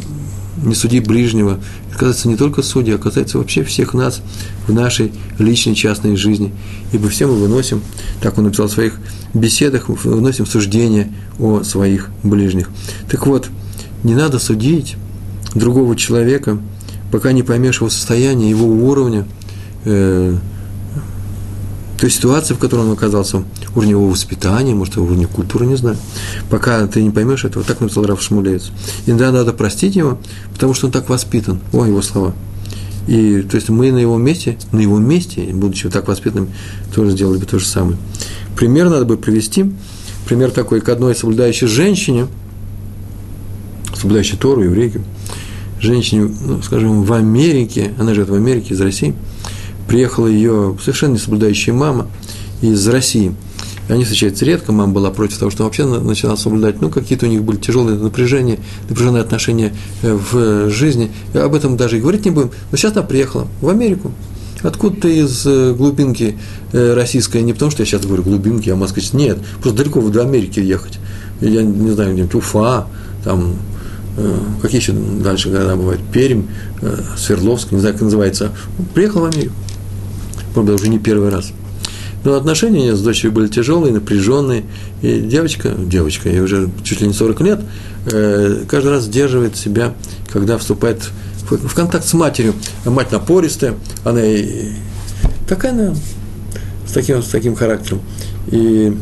[0.63, 4.23] не суди ближнего, это касается не только судьи, а касается вообще всех нас
[4.67, 6.53] в нашей личной частной жизни.
[6.93, 7.83] Ибо все мы выносим,
[8.21, 8.99] так он написал в своих
[9.35, 12.71] беседах, выносим суждения о своих ближних.
[13.11, 13.49] Так вот,
[14.05, 14.97] не надо судить
[15.55, 16.59] другого человека,
[17.11, 19.27] пока не поймешь его состояние, его уровня–
[19.85, 20.37] э,
[22.03, 23.45] той ситуации, в которой он оказался,
[23.77, 25.97] уровня его воспитания, может, уровня культуры, не знаю.
[26.51, 28.73] Пока ты не поймешь этого, так написал Раф Шмулевец.
[29.07, 30.19] Иногда надо простить его,
[30.53, 31.61] потому что он так воспитан.
[31.73, 32.35] О, его слова.
[33.07, 36.49] И, то есть, мы на его месте, на его месте, будучи так воспитанным,
[36.93, 37.97] тоже сделали бы то же самое.
[38.57, 39.71] Пример надо бы привести.
[40.27, 42.27] Пример такой, к одной соблюдающей женщине,
[43.95, 45.03] соблюдающей Тору, еврейке,
[45.79, 49.15] женщине, ну, скажем, в Америке, она живет в Америке, из России–
[49.93, 52.07] приехала ее совершенно не соблюдающая мама
[52.63, 53.35] из России.
[53.91, 56.81] Они встречаются редко, мама была против того, что вообще начинала соблюдать.
[56.81, 61.11] Ну, какие-то у них были тяжелые напряжения, напряженные отношения э, в жизни.
[61.35, 62.53] Об этом даже и говорить не будем.
[62.71, 64.13] Но сейчас она приехала в Америку.
[64.63, 66.39] Откуда-то из э, глубинки
[66.73, 70.23] э, российской, не потому что я сейчас говорю глубинки, а Москва, нет, просто далеко до
[70.23, 71.01] Америки ехать.
[71.43, 72.87] Я не знаю, где-нибудь Уфа,
[73.25, 73.57] там
[74.61, 76.43] какие еще дальше города бывают, Пермь,
[77.17, 78.53] Свердловск, не знаю, как называется,
[78.95, 79.55] приехал в Америку
[80.55, 81.53] правда, уже не первый раз.
[82.25, 84.65] Но отношения с дочерью были тяжелые, напряженные,
[85.03, 87.61] и девочка, девочка, ей уже чуть ли не 40 лет,
[88.07, 89.95] э, каждый раз сдерживает себя,
[90.33, 91.11] когда вступает
[91.51, 92.55] в контакт с матерью.
[92.85, 94.71] Мать напористая, она и,
[95.49, 95.95] такая она,
[96.87, 98.01] с таким, с таким характером.
[98.51, 98.97] И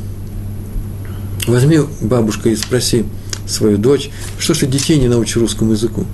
[1.46, 3.04] возьми бабушка и спроси
[3.46, 6.06] свою дочь, что ж ты детей не научишь русскому языку?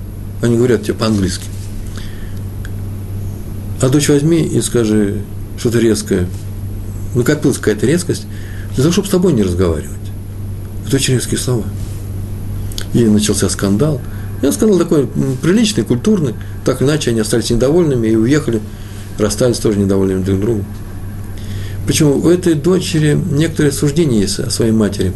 [0.42, 1.44] Они говорят тебе по-английски.
[3.80, 5.22] А дочь возьми и скажи
[5.58, 6.26] что-то резкое.
[7.14, 8.26] Накопилась какая-то резкость
[8.74, 9.96] для того, чтобы с тобой не разговаривать.
[10.86, 11.64] Это очень резкие слова.
[12.94, 14.00] И начался скандал.
[14.42, 15.08] И скандал такой
[15.42, 16.34] приличный, культурный.
[16.64, 18.60] Так или иначе, они остались недовольными и уехали.
[19.18, 20.64] Расстались тоже недовольными друг другом.
[21.86, 22.18] Почему?
[22.18, 25.12] У этой дочери некоторые суждения есть о своей матери.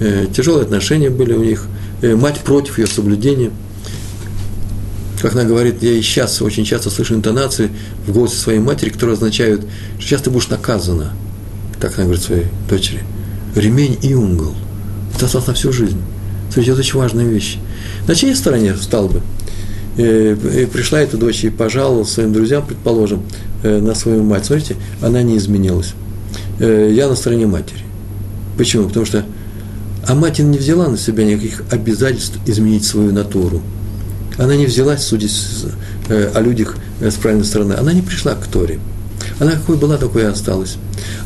[0.00, 1.66] Э, тяжелые отношения были у них.
[2.02, 3.50] Э, мать против ее соблюдения–
[5.22, 7.70] как она говорит, я и сейчас очень часто слышу интонации
[8.08, 9.64] в голосе своей матери, которые означают,
[9.98, 11.12] что сейчас ты будешь наказана.
[11.80, 13.04] Так она говорит своей дочери.
[13.54, 14.52] Ремень и угол.
[15.14, 16.00] Это осталось на всю жизнь.
[16.46, 17.58] Смотрите, это очень важная вещь.
[18.08, 19.20] На чьей стороне встал бы?
[19.96, 23.22] И, э, и пришла эта дочь и пожаловала своим друзьям, предположим,
[23.62, 24.46] э, на свою мать.
[24.46, 25.92] Смотрите, она не изменилась.
[26.58, 27.82] Э, я на стороне матери.
[28.58, 28.88] Почему?
[28.88, 29.24] Потому что
[30.04, 33.62] а мать не взяла на себя никаких обязательств изменить свою натуру.
[34.38, 35.32] Она не взялась судить
[36.08, 37.74] э, о людях э, с правильной стороны.
[37.74, 38.78] Она не пришла к Торе.
[39.38, 40.76] Она какой была, такой и осталась.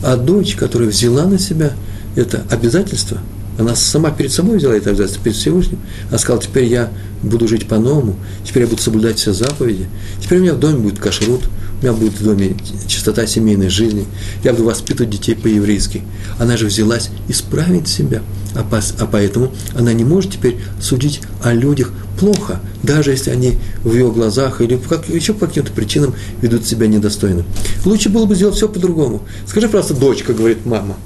[0.02, 1.72] А дочь, которая взяла на себя
[2.14, 3.18] это обязательство,
[3.58, 5.78] она сама перед собой взяла это обязательство, перед Всевышним.
[6.08, 6.90] Она сказала, теперь я
[7.22, 9.88] буду жить по-новому, теперь я буду соблюдать все заповеди,
[10.20, 11.42] теперь у меня в доме будет кашрут,
[11.80, 14.06] у меня будет в доме чистота семейной жизни,
[14.42, 16.02] я буду воспитывать детей по-еврейски.
[16.38, 18.22] Она же взялась исправить себя,
[18.54, 18.64] а,
[18.98, 24.10] а поэтому она не может теперь судить о людях плохо, даже если они в ее
[24.10, 27.44] глазах или как, еще по каким-то причинам ведут себя недостойно.
[27.84, 29.22] Лучше было бы сделать все по-другому.
[29.46, 30.96] Скажи просто, дочка, говорит мама,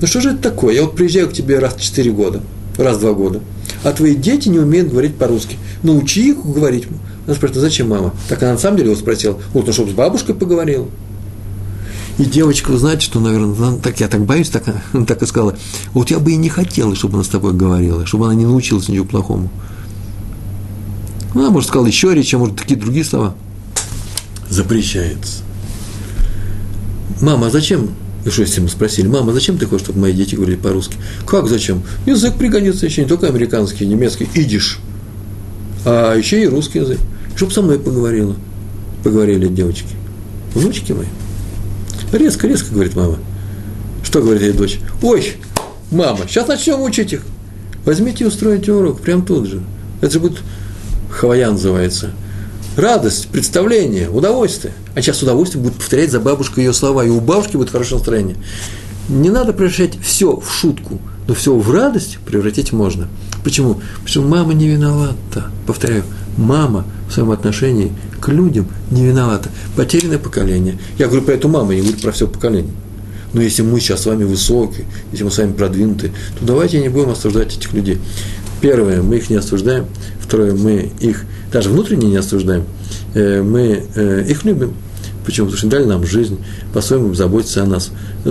[0.00, 0.74] ну что же это такое?
[0.74, 2.42] Я вот приезжаю к тебе раз в 4 года,
[2.78, 3.40] раз в 2 года,
[3.84, 5.58] а твои дети не умеют говорить по-русски.
[5.82, 6.86] Научи их говорить.
[7.26, 8.14] Она спрашивает, «Ну зачем мама?
[8.28, 9.38] Так она на самом деле его спросила.
[9.52, 10.88] Вот, ну, чтобы с бабушкой поговорила.
[12.18, 14.64] И девочка, вы знаете, что, наверное, так, я так боюсь, так,
[15.06, 15.56] так и сказала,
[15.94, 18.88] вот я бы и не хотела, чтобы она с тобой говорила, чтобы она не научилась
[18.88, 19.50] ничего плохому.
[21.34, 23.34] Ну, она, может, сказала еще речь, а может, такие другие слова.
[24.50, 25.42] Запрещается.
[27.22, 27.90] Мама, а зачем?
[28.24, 30.96] И что если мы спросили, мама, зачем ты хочешь, чтобы мои дети говорили по-русски?
[31.26, 31.82] Как зачем?
[32.04, 34.78] Язык пригодится еще не только американский, немецкий, идиш,
[35.84, 36.98] а еще и русский язык.
[37.36, 38.36] Чтобы со мной поговорила.
[39.02, 39.94] Поговорили девочки.
[40.54, 41.06] Внучки мои.
[42.12, 43.18] Резко, резко, говорит мама.
[44.04, 44.78] Что говорит ей дочь?
[45.02, 45.34] Ой,
[45.90, 47.22] мама, сейчас начнем учить их.
[47.84, 49.62] Возьмите и устроите урок, прям тут же.
[50.00, 50.38] Это же будет
[51.10, 52.10] хавая называется.
[52.76, 54.72] Радость, представление, удовольствие.
[54.94, 58.36] А сейчас удовольствие будет повторять за бабушкой ее слова, и у бабушки будет хорошее настроение.
[59.08, 63.08] Не надо превращать все в шутку, но все в радость превратить можно.
[63.44, 63.74] Почему?
[63.74, 65.50] Потому что мама не виновата.
[65.66, 66.04] Повторяю,
[66.36, 69.48] мама в своем отношении к людям не виновата.
[69.76, 70.78] Потерянное поколение.
[70.98, 72.72] Я говорю про эту маму, я не говорю про все поколение.
[73.32, 76.88] Но если мы сейчас с вами высокие, если мы с вами продвинутые, то давайте не
[76.88, 77.98] будем осуждать этих людей.
[78.60, 79.86] Первое, мы их не осуждаем.
[80.20, 82.64] Второе, мы их даже внутренне не осуждаем.
[83.14, 84.74] Э, мы э, их любим.
[85.24, 85.46] Почему?
[85.46, 86.38] Потому что дали нам жизнь,
[86.72, 87.90] по-своему заботятся о нас.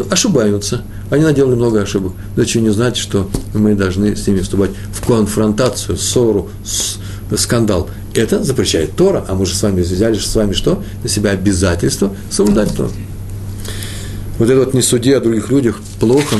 [0.09, 0.83] Ошибаются.
[1.09, 2.13] Они наделали много ошибок.
[2.35, 6.49] Но это не значит, что мы должны с ними вступать в конфронтацию, ссору,
[7.37, 7.89] скандал.
[8.13, 10.83] Это запрещает Тора, а мы же с вами взяли с вами что?
[11.03, 12.91] На себя обязательство соблюдать Тору.
[14.37, 16.35] Вот это вот не суди о других людях плохо,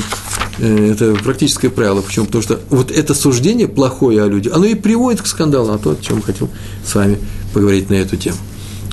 [0.58, 2.02] э, это практическое правило.
[2.02, 2.26] Почему?
[2.26, 5.90] Потому что вот это суждение плохое о людях, оно и приводит к скандалу, а то,
[5.90, 6.50] о чем хотел
[6.84, 7.18] с вами
[7.54, 8.38] поговорить на эту тему.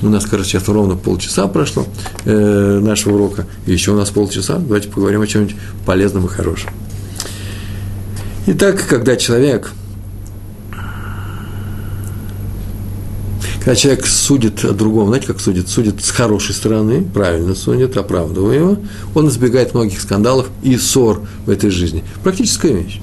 [0.02, 1.86] У нас, кажется, сейчас ровно полчаса прошло
[2.24, 3.46] э, нашего урока.
[3.66, 4.56] И еще у нас полчаса.
[4.56, 6.70] Давайте поговорим о чем-нибудь полезном и хорошем.
[8.46, 9.70] Итак, когда человек
[13.58, 15.68] Когда человек судит о другом, знаете, как судит?
[15.68, 18.78] Судит с хорошей стороны, правильно судит, оправдывая его,
[19.14, 22.02] он избегает многих скандалов и ссор в этой жизни.
[22.24, 23.02] Практическая вещь.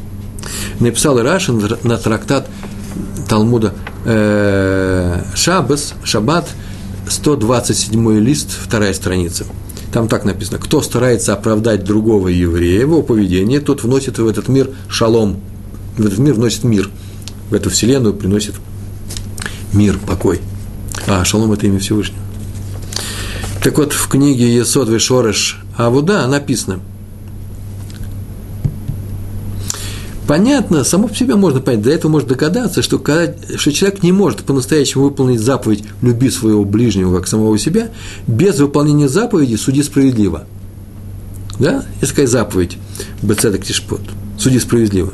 [0.79, 2.47] Написал Ирашин на трактат
[3.29, 6.49] Талмуда э, Шабас, Шаббат,
[7.09, 9.45] 127 лист, вторая страница.
[9.91, 14.69] Там так написано, кто старается оправдать другого еврея, его поведение, тот вносит в этот мир
[14.89, 15.39] шалом,
[15.97, 16.89] в этот мир вносит мир,
[17.49, 18.55] в эту вселенную приносит
[19.73, 20.41] мир, покой.
[21.07, 22.21] А шалом– это имя Всевышнего.
[23.63, 26.79] Так вот, в книге Есод Вишореш Авуда написано–
[30.27, 34.11] Понятно, само по себе можно понять, для этого можно догадаться, что, когда, что человек не
[34.11, 37.91] может по-настоящему выполнить заповедь «люби своего ближнего, как самого себя»,
[38.27, 40.45] без выполнения заповеди «суди справедливо».
[41.59, 41.85] Да?
[42.01, 42.77] Есть такая заповедь
[43.21, 44.01] «Бецедек тишпот»–
[44.37, 45.13] «суди справедливо».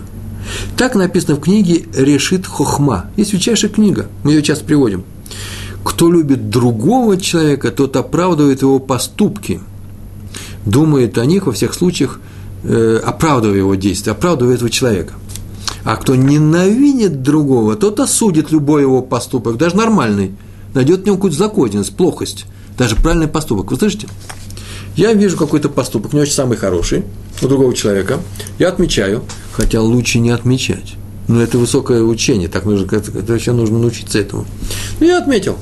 [0.77, 3.11] Так написано в книге «Решит Хохма».
[3.15, 5.03] Есть величайшая книга, мы ее часто приводим.
[5.83, 9.59] Кто любит другого человека, тот оправдывает его поступки,
[10.65, 12.19] думает о них во всех случаях,
[12.63, 15.13] э, оправдывая его действия, оправдывая этого человека.
[15.83, 20.31] А кто ненавидит другого, тот осудит любой его поступок, даже нормальный,
[20.73, 22.45] найдет в нем какую-то законность, плохость,
[22.77, 23.71] даже правильный поступок.
[23.71, 24.07] Вы слышите?
[24.95, 27.03] Я вижу какой-то поступок, не очень самый хороший,
[27.41, 28.19] у другого человека,
[28.59, 30.95] я отмечаю, хотя лучше не отмечать.
[31.27, 34.45] Но это высокое учение, так нужно, это, это еще нужно научиться этому.
[34.99, 35.57] Ну, я отметил.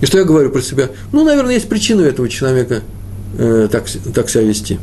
[0.00, 0.90] И что я говорю про себя?
[1.12, 2.82] Ну, наверное, есть причина у этого человека
[3.38, 4.78] э, так, так себя вести.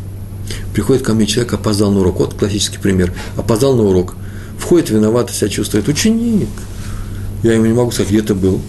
[0.74, 2.20] Приходит ко мне человек, опоздал на урок.
[2.20, 3.14] Вот классический пример.
[3.38, 4.16] Опоздал на урок.
[4.58, 5.88] Входит, виновато себя чувствует.
[5.88, 6.50] Ученик.
[7.44, 8.62] Я ему не могу сказать, где ты был.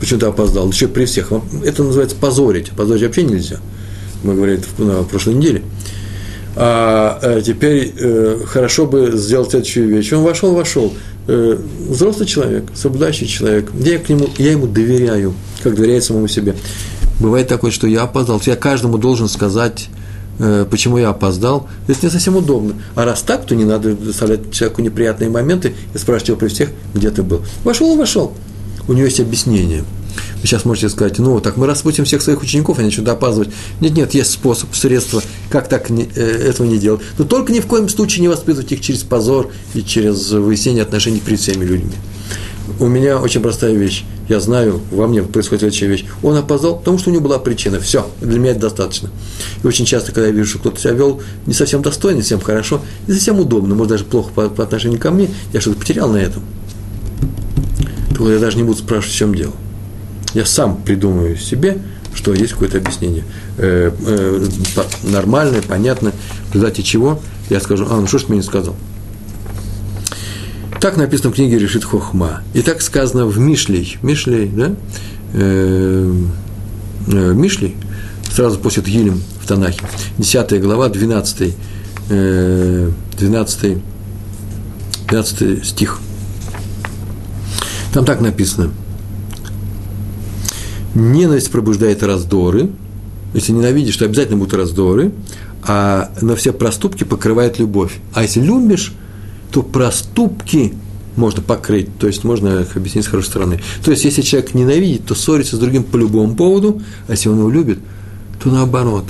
[0.00, 0.68] Почему ты опоздал?
[0.68, 1.32] Еще при всех.
[1.64, 2.70] Это называется позорить.
[2.70, 3.58] Позорить вообще нельзя.
[4.22, 5.62] Мы говорили это на прошлой неделе.
[6.56, 10.12] А, а теперь э, хорошо бы сделать следующую вещь.
[10.12, 10.92] Он вошел, вошел.
[11.26, 11.58] Э,
[11.88, 13.70] взрослый человек, соблюдающий человек.
[13.78, 16.54] Я, к нему, я ему доверяю, как доверяет самому себе.
[17.20, 18.40] Бывает такое, что я опоздал.
[18.44, 20.03] Я каждому должен сказать, э,
[20.70, 21.68] почему я опоздал.
[21.88, 22.74] Это не совсем удобно.
[22.94, 26.70] А раз так, то не надо доставлять человеку неприятные моменты и спрашивать его при всех,
[26.94, 27.42] где ты был.
[27.62, 28.32] Вошел и вошел.
[28.88, 29.84] У него есть объяснение–
[30.40, 33.50] вы сейчас можете сказать, ну, так мы распутим всех своих учеников, они что-то опаздывать.
[33.80, 37.00] Нет, нет, есть способ, средства, как так не, э, этого не делать.
[37.18, 41.20] Но только ни в коем случае не воспитывать их через позор и через выяснение отношений
[41.20, 41.92] перед всеми людьми.
[42.80, 44.04] У меня очень простая вещь.
[44.28, 46.06] Я знаю, во мне происходит следующая вещь.
[46.22, 47.78] Он опоздал, потому что у него была причина.
[47.78, 49.10] Все, для меня это достаточно.
[49.62, 52.40] И очень часто, когда я вижу, что кто-то себя вел не совсем достойно, не совсем
[52.40, 56.10] хорошо, не совсем удобно, может, даже плохо по, по отношению ко мне, я что-то потерял
[56.10, 56.42] на этом.
[58.16, 59.52] То я даже не буду спрашивать, в чем дело.
[60.32, 61.78] Я сам придумаю себе,
[62.14, 63.24] что есть какое-то объяснение.
[63.58, 64.46] Э, э,
[65.02, 66.12] нормальное, понятное,
[66.50, 68.74] в результате чего я скажу, а, ну что ж ты мне не сказал?
[70.84, 72.42] Так написано в книге Решит Хохма.
[72.52, 73.96] И так сказано в Мишлей.
[74.02, 74.76] Мишлей, да?
[75.32, 76.14] Э,
[77.06, 77.74] э, Мишлей,
[78.30, 79.80] сразу после Тгилем в Танахе.
[80.18, 81.54] 10 глава, 12,
[82.10, 83.78] э, 12,
[85.08, 86.00] 12 стих.
[87.94, 88.70] Там так написано–
[90.94, 92.68] Ненависть пробуждает раздоры.
[93.32, 95.12] Если ненавидишь, то обязательно будут раздоры.
[95.62, 98.00] А на все проступки покрывает любовь.
[98.12, 98.92] А если любишь,
[99.54, 100.74] то проступки
[101.14, 103.60] можно покрыть, то есть можно их объяснить с хорошей стороны.
[103.84, 107.38] То есть, если человек ненавидит, то ссорится с другим по любому поводу, а если он
[107.38, 107.78] его любит,
[108.42, 109.04] то наоборот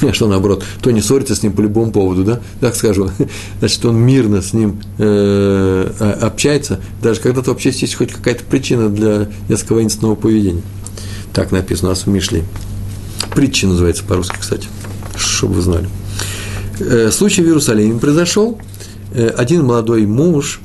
[0.12, 3.10] –что наоборот, то не ссорится с ним по любому поводу, да, так скажу,
[3.60, 8.88] значит, он мирно с ним э, общается, даже когда то вообще есть хоть какая-то причина
[8.88, 10.62] для несколько воинственного поведения.
[11.32, 12.42] Так написано у нас в Мишле.
[13.36, 14.66] Притча называется по-русски, кстати,
[15.16, 15.88] чтобы вы знали.
[16.80, 18.58] Э, случай в Иерусалиме произошел.
[19.12, 20.60] Э, один молодой муж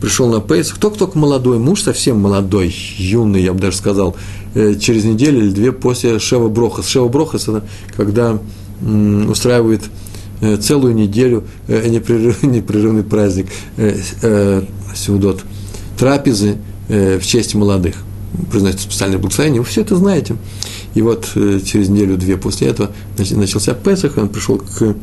[0.00, 4.16] пришел на Пейсах, только-только молодой муж, совсем молодой, юный, я бы даже сказал,
[4.54, 6.88] э, через неделю или две после Шева Брохас.
[6.88, 7.64] Шева Брохас– это
[7.96, 8.38] когда
[9.28, 9.82] устраивает
[10.60, 13.46] целую неделю непрерывный, праздник
[14.92, 15.40] Сеудот,
[15.96, 16.56] трапезы
[16.88, 17.94] в честь молодых.
[18.50, 20.34] Произносит специальное благословение, вы все это знаете.
[20.96, 24.96] И вот через неделю-две после этого начался Песах, он пришел к,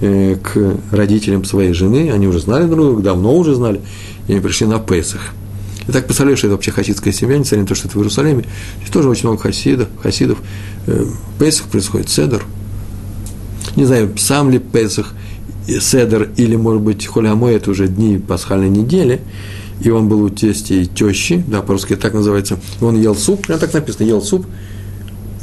[0.00, 3.80] к родителям своей жены, они уже знали друг друга, давно уже знали,
[4.28, 5.32] и они пришли на Песах.
[5.88, 8.44] И так представляешь, что это вообще хасидская семья, несмотря на то, что это в Иерусалиме.
[8.78, 9.88] Здесь тоже очень много хасидов.
[10.02, 10.38] хасидов.
[11.38, 12.44] Песах происходит седер,
[13.76, 15.12] не знаю, сам ли Песах,
[15.66, 19.20] Седер или, может быть, Холямой, это уже дни пасхальной недели,
[19.80, 23.58] и он был у тести и тещи, да, по-русски так называется, он ел суп, прям
[23.58, 24.46] так написано, ел суп,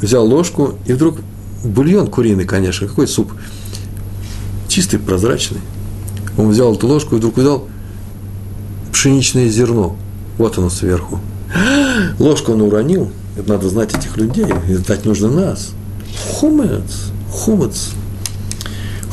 [0.00, 1.18] взял ложку, и вдруг
[1.62, 3.32] бульон куриный, конечно, какой суп,
[4.74, 5.60] чистый, прозрачный.
[6.36, 7.68] Он взял эту ложку и вдруг увидел
[8.92, 9.96] пшеничное зерно,
[10.36, 11.20] вот оно сверху.
[12.18, 15.72] Ложку он уронил, это надо знать этих людей, и знать нужно нас.
[16.40, 17.90] Хумец, хумец–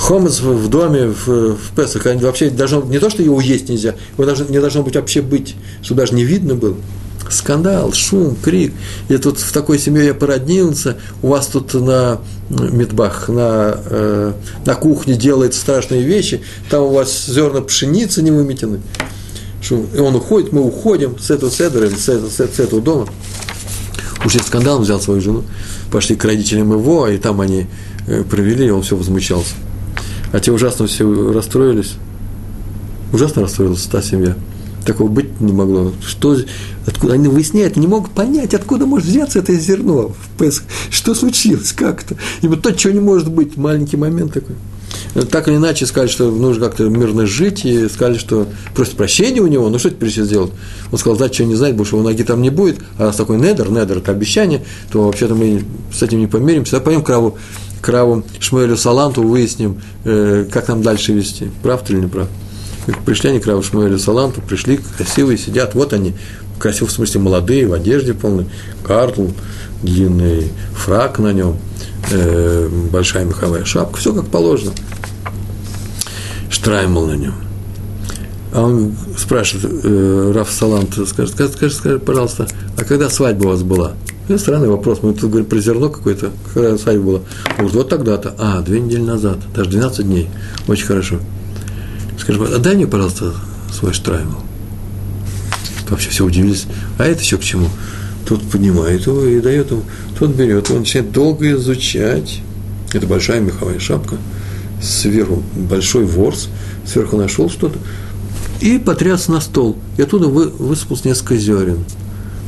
[0.01, 4.25] хомец в доме в, в Песах, вообще должно, не то, что его есть нельзя, его
[4.25, 6.75] даже, не должно быть вообще быть, чтобы даже не видно было.
[7.31, 8.73] Скандал, шум, крик.
[9.09, 14.33] И тут в такой семье я породнился, у вас тут на медбах, на, э,
[14.65, 18.81] на кухне делает страшные вещи, там у вас зерна пшеницы не выметены.
[19.69, 23.07] И он уходит, мы уходим с этого седра с этого, с этого дома.
[24.25, 25.43] Уж этот скандал взял свою жену,
[25.91, 27.67] пошли к родителям его, и там они
[28.07, 29.53] э, провели, и он все возмущался.
[30.31, 31.93] А те ужасно все расстроились.
[33.13, 34.35] Ужасно расстроилась та семья.
[34.85, 35.91] Такого быть не могло.
[36.05, 36.35] Что,
[36.87, 40.63] откуда, они выясняют, не могут понять, откуда может взяться это зерно в Песах.
[40.89, 44.55] Что случилось, как то И вот то, чего не может быть, маленький момент такой.
[45.29, 49.47] так или иначе сказали, что нужно как-то мирно жить, и сказали, что просит прощения у
[49.47, 50.51] него, ну что теперь еще сделать?
[50.91, 53.37] Он сказал, да, что не знает, больше его ноги там не будет, а раз такой
[53.37, 55.63] недер, недер– это обещание, то вообще-то мы
[55.93, 57.37] с этим не помиримся, да пойдем к Раву,
[57.81, 62.27] к Саланту, выясним, э, как нам дальше вести, прав ты или не прав.
[63.05, 66.13] Пришли они к Раву Шмуэлю Саланту, пришли, красивые, сидят, вот они,
[66.57, 68.47] красивые, в смысле, молодые, в одежде полной,
[68.83, 69.27] картл,
[69.83, 71.57] длинный фрак на нем,
[72.11, 74.71] э, большая меховая шапка, все как положено.
[76.49, 77.35] Штраймл на нем.
[78.53, 83.49] А он спрашивает, э, Раф Салант, скажет, скажи, скажи, скажи, пожалуйста, а когда свадьба у
[83.49, 83.93] вас была?
[84.27, 84.99] Это странный вопрос.
[85.01, 87.17] Мы тут говорим про зерно какое-то, когда свадьба была.
[87.17, 88.35] Он говорит, вот тогда-то.
[88.37, 90.29] А, две недели назад, даже 12 дней.
[90.67, 91.19] Очень хорошо.
[92.21, 93.33] Скажи, а дай мне, пожалуйста,
[93.73, 94.37] свой штраймл.
[95.89, 96.67] Вообще все удивились.
[96.99, 97.67] А это еще к чему?
[98.27, 99.81] Тот поднимает его и дает ему.
[100.19, 102.41] Тот берет, он начинает долго изучать.
[102.93, 104.17] Это большая меховая шапка.
[104.79, 106.49] Сверху большой ворс.
[106.85, 107.79] Сверху нашел что-то.
[108.59, 109.75] И потряс на стол.
[109.97, 111.83] И оттуда вы, высыпалось несколько зерен.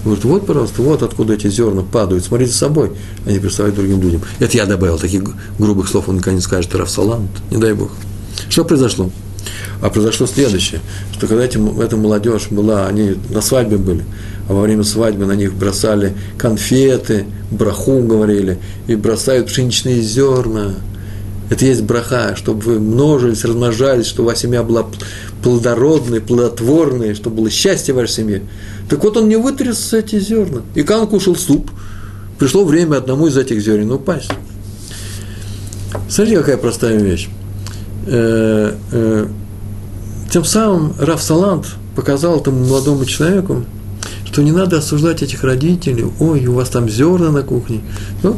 [0.06, 2.26] Говорит, вот, пожалуйста, вот откуда эти зерна падают.
[2.26, 2.92] Смотрите за собой,
[3.26, 4.22] они представляют другим людям.
[4.38, 5.24] Это я добавил, таких
[5.58, 6.76] грубых слов он никогда не скажет.
[6.76, 7.90] Рафсалант, не дай бог.
[8.50, 9.10] Что произошло?
[9.82, 10.82] А произошло следующее,
[11.14, 14.04] что когда эти, эта молодежь была, они на свадьбе были,
[14.48, 20.76] а во время свадьбы на них бросали конфеты, браху говорили, и бросают пшеничные зерна.
[21.50, 24.86] Это есть браха, чтобы вы множились, размножались, чтобы ваша семья была
[25.44, 28.42] плодородной, плодотворной, чтобы было счастье в вашей семье.
[28.90, 30.62] Так вот он не вытряс эти зерна.
[30.74, 31.70] И он кушал суп,
[32.40, 34.32] пришло время одному из этих зерен упасть.
[36.10, 37.30] Смотрите, какая простая вещь.
[40.34, 43.66] Тем самым Раф Салант показал этому молодому человеку,
[44.26, 47.82] что не надо осуждать этих родителей, ой, у вас там зерна на кухне.
[48.24, 48.36] Ну,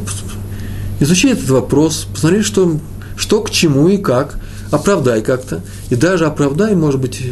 [0.99, 2.81] изучи этот вопрос, посмотри, что,
[3.15, 4.37] что к чему и как,
[4.71, 5.61] оправдай как-то.
[5.89, 7.23] И даже оправдай, может быть,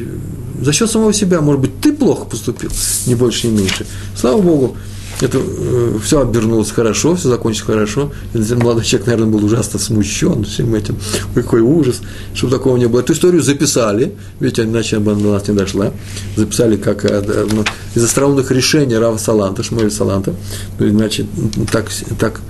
[0.62, 2.72] за счет самого себя, может быть, ты плохо поступил,
[3.06, 3.86] не больше, не меньше.
[4.16, 4.78] Слава Богу,
[5.24, 8.12] это э, все обернулось хорошо, все закончилось хорошо.
[8.34, 10.98] И молодой человек, наверное, был ужасно смущен всем этим.
[11.34, 12.02] Какой ужас,
[12.34, 13.00] чтобы такого не было.
[13.00, 15.92] Эту историю записали, ведь иначе бы до нас не дошла.
[16.36, 17.64] Записали как ну,
[17.96, 20.34] из остроумных решений Рава Саланта, Шмуэль Саланта.
[20.80, 21.26] Ну, иначе
[21.72, 22.42] так, так,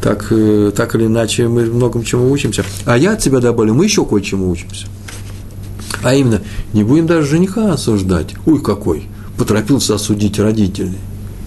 [0.00, 2.64] так, э, так или иначе мы многому чему учимся.
[2.84, 4.86] А я от тебя добавлю, мы еще кое-чему учимся.
[6.02, 6.40] А именно,
[6.72, 8.30] не будем даже жениха осуждать.
[8.46, 9.06] Ой, какой!
[9.38, 10.98] Поторопился осудить родителей.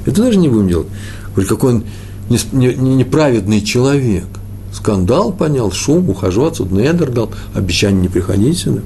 [0.06, 0.88] Это даже не будем делать.
[1.32, 1.84] Говорит, какой он
[2.30, 4.26] неправедный человек.
[4.74, 8.82] Скандал понял, шум, ухожу отсюда, недер дал, обещание не приходить сюда.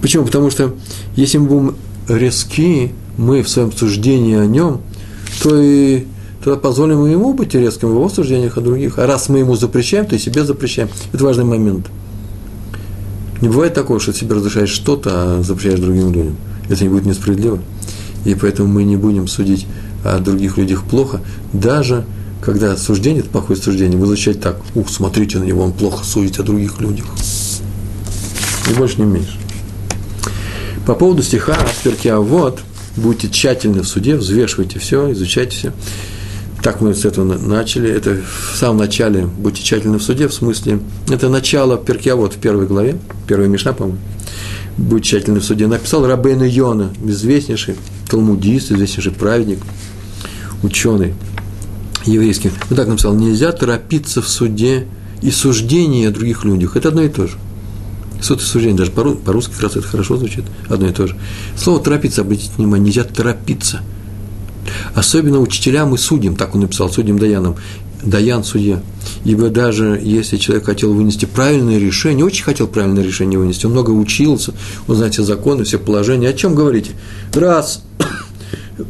[0.00, 0.24] Почему?
[0.24, 0.74] Потому что
[1.14, 1.76] если мы будем
[2.08, 4.80] резки, мы в своем суждении о нем,
[5.42, 6.06] то и
[6.42, 8.98] тогда позволим ему быть резким в его суждениях о других.
[8.98, 10.88] А раз мы ему запрещаем, то и себе запрещаем.
[11.12, 11.86] Это важный момент.
[13.40, 16.36] Не бывает такого, что себе разрешаешь что-то, а запрещаешь другим людям.
[16.68, 17.58] Это не будет несправедливо.
[18.24, 19.66] И поэтому мы не будем судить
[20.04, 21.20] о других людях плохо,
[21.52, 22.04] даже
[22.44, 26.38] когда суждение, это плохое суждение, вы изучать так, ух, смотрите на него, он плохо судит
[26.38, 27.06] о других людях.
[28.70, 29.38] И больше не меньше.
[30.86, 32.60] По поводу стиха Перкия вот,
[32.96, 35.72] будьте тщательны в суде, взвешивайте все, изучайте все.
[36.62, 37.90] Так мы с этого начали.
[37.90, 38.16] Это
[38.52, 42.66] в самом начале будьте тщательны в суде, в смысле, это начало Перкия вот в первой
[42.66, 43.98] главе, первая Мишна, по-моему.
[44.76, 45.66] Будь тщательны в суде.
[45.66, 47.76] Написал Рабейну Йона, известнейший
[48.10, 49.60] талмудист, известнейший праведник–
[50.64, 51.14] ученый
[52.04, 54.86] еврейский, он так написал, нельзя торопиться в суде
[55.22, 56.76] и суждении о других людях.
[56.76, 57.36] Это одно и то же.
[58.20, 61.16] Суд и суждение, даже по-русски как раз это хорошо звучит, одно и то же.
[61.56, 63.82] Слово торопиться, обратите внимание, нельзя торопиться.
[64.94, 67.56] Особенно учителям и судьям, так он написал, судьям Даянам,
[68.02, 68.82] Даян судья.
[69.24, 73.90] Ибо даже если человек хотел вынести правильное решение, очень хотел правильное решение вынести, он много
[73.90, 74.54] учился,
[74.86, 76.28] он знает все законы, все положения.
[76.28, 76.92] О чем говорите?
[77.32, 77.82] Раз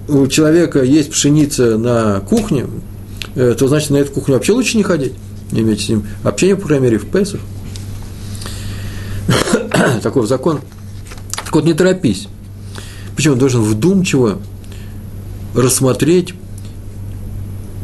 [0.08, 2.66] у человека есть пшеница на кухне,
[3.34, 5.12] э, то значит на эту кухню вообще лучше не ходить,
[5.52, 7.40] не иметь с ним общения, по крайней мере, в Песах.
[10.02, 10.60] Такой закон.
[11.44, 12.28] Так вот, не торопись.
[13.26, 14.38] Он должен вдумчиво
[15.54, 16.34] рассмотреть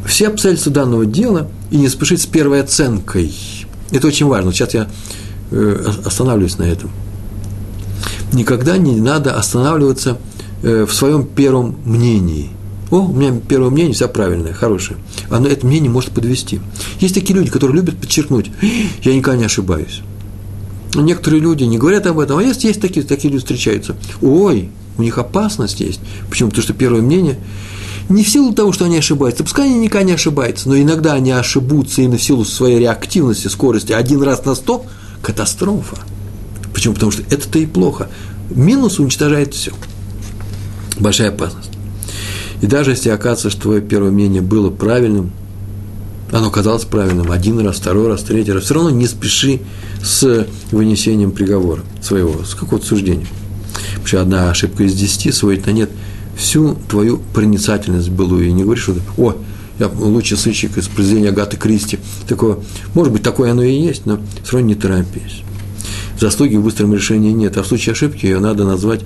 [0.05, 3.33] все обстоятельства данного дела и не спешить с первой оценкой.
[3.91, 4.51] Это очень важно.
[4.51, 4.89] Сейчас я
[5.51, 6.91] э, останавливаюсь на этом.
[8.33, 10.17] Никогда не надо останавливаться–
[10.61, 12.49] в своем первом мнении.
[12.91, 14.99] О, у меня первое мнение все правильное, хорошее.
[15.29, 16.59] Оно это мнение может подвести.
[16.99, 18.51] Есть такие люди, которые любят подчеркнуть,
[19.03, 20.01] я никогда не ошибаюсь.
[20.93, 23.95] Некоторые люди не говорят об этом, а есть, есть такие, такие люди встречаются.
[24.21, 26.01] Ой, у них опасность есть.
[26.29, 26.49] Почему?
[26.49, 27.39] Потому что первое мнение
[28.09, 31.31] не в силу того, что они ошибаются, пускай они никогда не ошибаются, но иногда они
[31.31, 33.93] ошибутся именно в силу своей реактивности, скорости.
[33.93, 34.85] Один раз на сто,
[35.21, 35.97] катастрофа.
[36.73, 36.93] Почему?
[36.93, 38.09] Потому что это-то и плохо.
[38.49, 39.71] Минус уничтожает все.
[41.01, 41.71] Большая опасность.
[42.61, 45.31] И даже если окажется, что твое первое мнение было правильным,
[46.31, 49.61] оно казалось правильным один раз, второй раз, третий раз, все равно не спеши
[50.01, 53.27] с вынесением приговора своего, с какого-то суждения.
[54.05, 55.89] Что одна ошибка из десяти сводит на нет
[56.37, 58.47] всю твою проницательность былую.
[58.47, 59.35] И не говоришь, что о,
[59.79, 61.99] я лучший сыщик из произведения Агаты Кристи.
[62.27, 62.57] Такое,
[62.93, 65.41] может быть, такое оно и есть, но все равно не торопись.
[66.19, 69.01] Заслуги в быстром решении нет, а в случае ошибки ее надо назвать,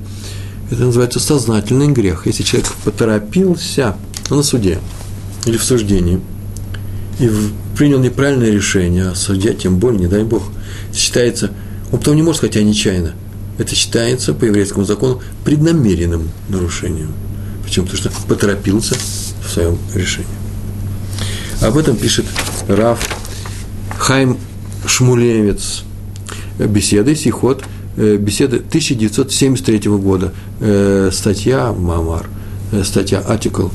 [0.71, 2.25] это называется сознательный грех.
[2.25, 3.95] Если человек поторопился
[4.29, 4.79] на суде
[5.45, 6.19] или в суждении
[7.19, 7.29] и
[7.77, 10.43] принял неправильное решение, а судья тем более, не дай Бог,
[10.93, 11.51] считается,
[11.91, 13.13] он потом не может сказать, я нечаянно.
[13.57, 17.13] Это считается по еврейскому закону преднамеренным нарушением.
[17.63, 17.85] Почему?
[17.85, 20.27] Потому что поторопился в своем решении.
[21.61, 22.25] Об этом пишет
[22.67, 22.99] Раф
[23.97, 24.37] Хайм
[24.85, 25.83] Шмулевец.
[26.59, 27.63] Беседы, Сихот,
[27.95, 30.33] беседы 1973 года.
[30.59, 32.27] Э, статья Мамар,
[32.71, 33.69] э, статья Атикл,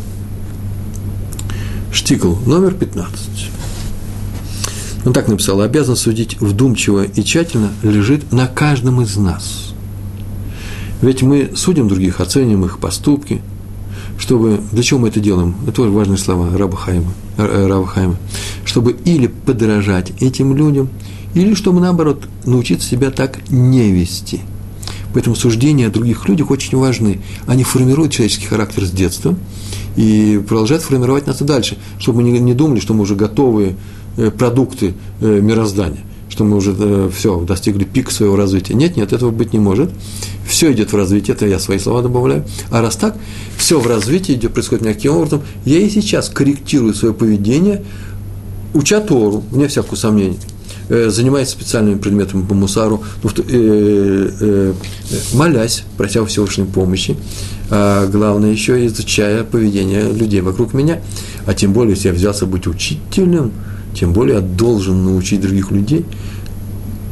[1.93, 3.51] Штикл, номер 15.
[5.05, 9.73] Он так написал, обязан судить вдумчиво и тщательно лежит на каждом из нас.
[11.01, 13.41] Ведь мы судим других, оценим их поступки,
[14.19, 15.55] чтобы, для чего мы это делаем?
[15.67, 18.17] Это важные слова Раба Хайма, Раба Хайма.
[18.67, 20.91] Чтобы или подражать этим людям,
[21.35, 24.41] или чтобы, наоборот, научиться себя так не вести.
[25.13, 27.21] Поэтому суждения о других людях очень важны.
[27.47, 29.37] Они формируют человеческий характер с детства
[29.97, 33.77] и продолжают формировать нас и дальше, чтобы мы не думали, что мы уже готовые
[34.17, 38.75] э, продукты э, мироздания что мы уже э, все, достигли пика своего развития.
[38.75, 39.91] Нет, нет, этого быть не может.
[40.47, 42.45] Все идет в развитие, это я свои слова добавляю.
[42.71, 43.17] А раз так,
[43.59, 47.83] все в развитии идет, происходит каким образом, я и сейчас корректирую свое поведение,
[48.75, 50.39] уча Тору, вне всякого сомнения,
[50.91, 54.73] э, занимаясь специальными предметами по мусару, ну, э, э,
[55.33, 57.17] молясь, прося Всевышней помощи,
[57.71, 61.01] а главное еще изучая поведение людей вокруг меня,
[61.47, 63.53] а тем более, если я взялся быть учителем–
[63.95, 66.05] тем более я должен научить других людей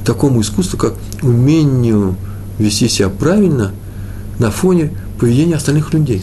[0.05, 2.17] такому искусству, как умению
[2.59, 3.73] вести себя правильно
[4.39, 6.21] на фоне поведения остальных людей.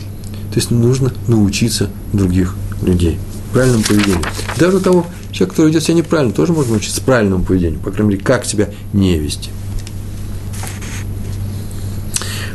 [0.49, 3.19] То есть нужно научиться других людей
[3.53, 4.23] правильному поведению.
[4.57, 5.05] Даже того
[5.35, 8.69] человека, который ведет себя неправильно, тоже можно научиться правильному поведению, по крайней мере, как себя
[8.93, 9.49] не вести.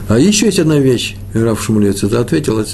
[0.09, 2.65] А еще есть одна вещь, Раф Шумулец это ответил,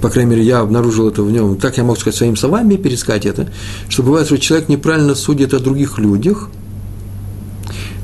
[0.00, 3.26] по крайней мере, я обнаружил это в нем, так я мог сказать своими словами, пересказать
[3.26, 3.52] это,
[3.88, 6.48] что бывает, что человек неправильно судит о других людях,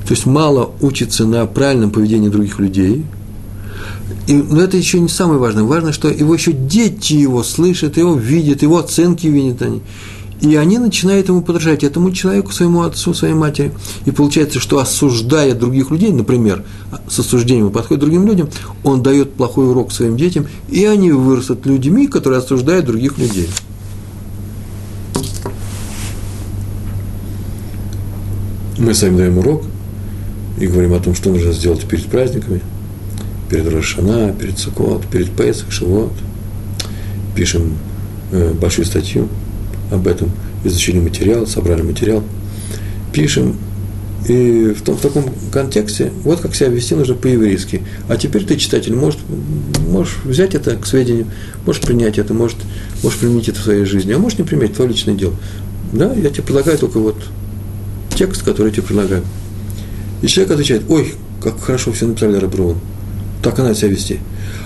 [0.07, 3.07] то есть мало учится на правильном поведении других людей,
[4.27, 5.65] и, но это еще не самое важное.
[5.65, 9.83] Важно, что его еще дети его слышат, его видят, его оценки видят они.
[10.41, 13.73] И они начинают ему подражать, этому человеку, своему отцу, своей матери.
[14.05, 16.65] И получается, что осуждая других людей, например,
[17.09, 18.51] с осуждением подходит другим людям,
[18.83, 23.49] он дает плохой урок своим детям, и они вырастут людьми, которые осуждают других людей.
[28.77, 29.63] Мы с вами даем урок
[30.59, 32.61] и говорим о том, что нужно сделать перед праздниками,
[33.49, 36.13] перед Рошана, перед Сукот, перед Песах, Шивот.
[37.37, 37.79] Пишем
[38.33, 39.29] э, большую статью–
[39.91, 40.31] об этом,
[40.65, 42.23] изучили материал, собрали материал,
[43.13, 43.57] пишем,
[44.29, 47.83] и в, том, в таком контексте, вот как себя вести нужно по-еврейски.
[48.09, 49.21] А теперь ты, читатель, можешь,
[49.89, 51.27] можешь взять это к сведению,
[51.67, 52.57] можешь принять это, может,
[53.03, 55.35] можешь применить это в своей жизни, а можешь не применить, твое личное дело.
[55.93, 57.17] Да, я тебе предлагаю только вот
[58.17, 59.25] текст, который я тебе предлагаю.
[60.23, 62.79] И человек отвечает, ой, как хорошо все написали Раброн,
[63.43, 64.21] так она себя вести.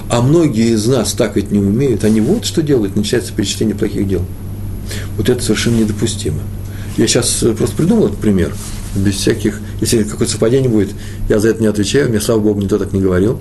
[0.09, 4.07] А многие из нас так ведь не умеют, они вот что делают, начинается перечисление плохих
[4.07, 4.23] дел.
[5.17, 6.41] Вот это совершенно недопустимо.
[6.97, 8.53] Я сейчас э, просто придумал этот пример,
[8.97, 10.91] без всяких, если какое-то совпадение будет,
[11.29, 13.39] я за это не отвечаю, мне, слава Богу, никто так не говорил.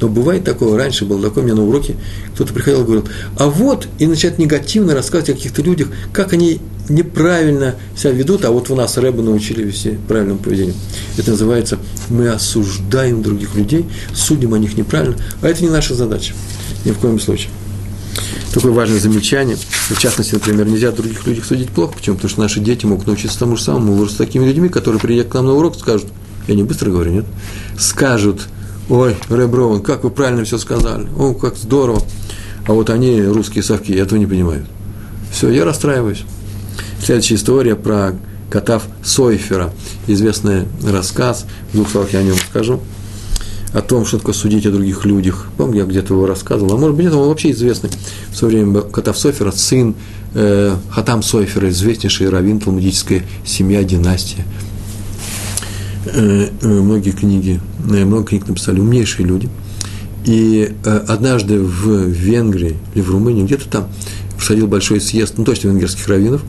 [0.00, 1.96] Но бывает такое, раньше было такое, мне на уроке
[2.34, 6.60] кто-то приходил и говорил, а вот, и начинает негативно рассказывать о каких-то людях, как они
[6.90, 10.74] неправильно себя ведут, а вот у нас Рэба научили вести правильному поведению.
[11.16, 11.78] Это называется,
[12.10, 16.34] мы осуждаем других людей, судим о них неправильно, а это не наша задача,
[16.84, 17.50] ни в коем случае
[18.58, 19.56] такое важное замечание.
[19.56, 21.94] В частности, например, нельзя других людей судить плохо.
[21.94, 22.16] Почему?
[22.16, 23.94] Потому что наши дети могут научиться тому же самому.
[23.94, 26.08] Мы с такими людьми, которые приедут к нам на урок, скажут,
[26.48, 27.24] я не быстро говорю, нет?
[27.78, 28.48] Скажут,
[28.88, 32.02] ой, Реброван, как вы правильно все сказали, о, как здорово.
[32.66, 34.66] А вот они, русские совки, этого не понимают.
[35.30, 36.24] Все, я расстраиваюсь.
[37.02, 38.18] Следующая история про
[38.50, 39.72] Катав Сойфера.
[40.06, 42.80] Известный рассказ, в двух словах я о нем скажу
[43.72, 45.46] о том, что такое судить о других людях.
[45.56, 46.74] Помню, я где-то его рассказывал.
[46.74, 47.90] А может быть, это он вообще известный
[48.30, 49.94] в свое время Катав Софера, сын
[50.34, 54.44] э, Хатам Софера, известнейший раввин, талмудическая семья, династия.
[56.06, 59.48] э, многие книги, много книг написали умнейшие люди.
[60.24, 63.88] И однажды в Венгрии или в Румынии, где-то там,
[64.38, 66.42] всадил большой съезд, ну точно венгерских раввинов,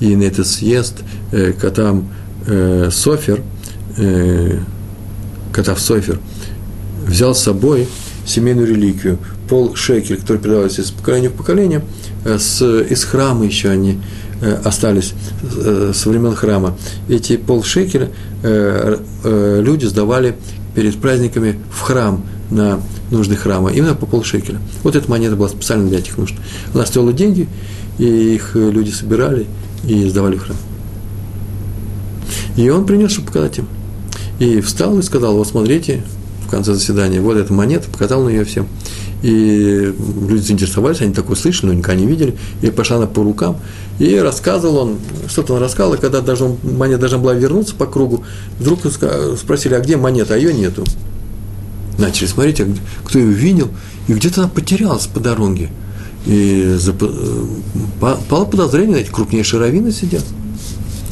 [0.00, 0.94] и на этот съезд
[1.60, 2.08] Катам
[2.90, 3.42] Софер,
[5.52, 6.20] Катав Софер,
[7.08, 7.88] взял с собой
[8.24, 11.82] семейную реликвию, пол шекель, который передавался из поколения в поколение,
[12.24, 13.98] с, из храма еще они
[14.40, 16.76] Э, остались э, со времен храма.
[17.08, 18.10] Эти полшекеля
[18.44, 18.98] э,
[19.60, 20.36] люди сдавали
[20.76, 22.80] перед праздниками в храм на
[23.10, 24.60] нужды храма, именно по полшекеля.
[24.84, 26.36] Вот эта монета была специально для этих нужд.
[26.72, 27.48] Она стоила деньги,
[27.98, 29.46] и их люди собирали
[29.84, 30.56] и сдавали в храм.
[32.56, 33.66] И он принес, чтобы показать им.
[34.38, 36.04] И встал и сказал, вот смотрите,
[36.48, 38.66] в конце заседания, вот эта монета, показал на нее всем.
[39.22, 39.92] И
[40.28, 42.36] люди заинтересовались, они такое слышали, но никогда не видели.
[42.62, 43.58] И пошла она по рукам.
[43.98, 48.24] И рассказывал он, что-то он рассказывал, и когда должен, монета должна была вернуться по кругу,
[48.58, 48.80] вдруг
[49.36, 50.84] спросили, а где монета, а ее нету.
[51.98, 52.66] Начали смотреть, а
[53.04, 53.68] кто ее видел,
[54.06, 55.68] и где-то она потерялась по дороге.
[56.26, 56.94] И за,
[58.00, 60.24] пало подозрение, эти крупнейшие раввины сидят.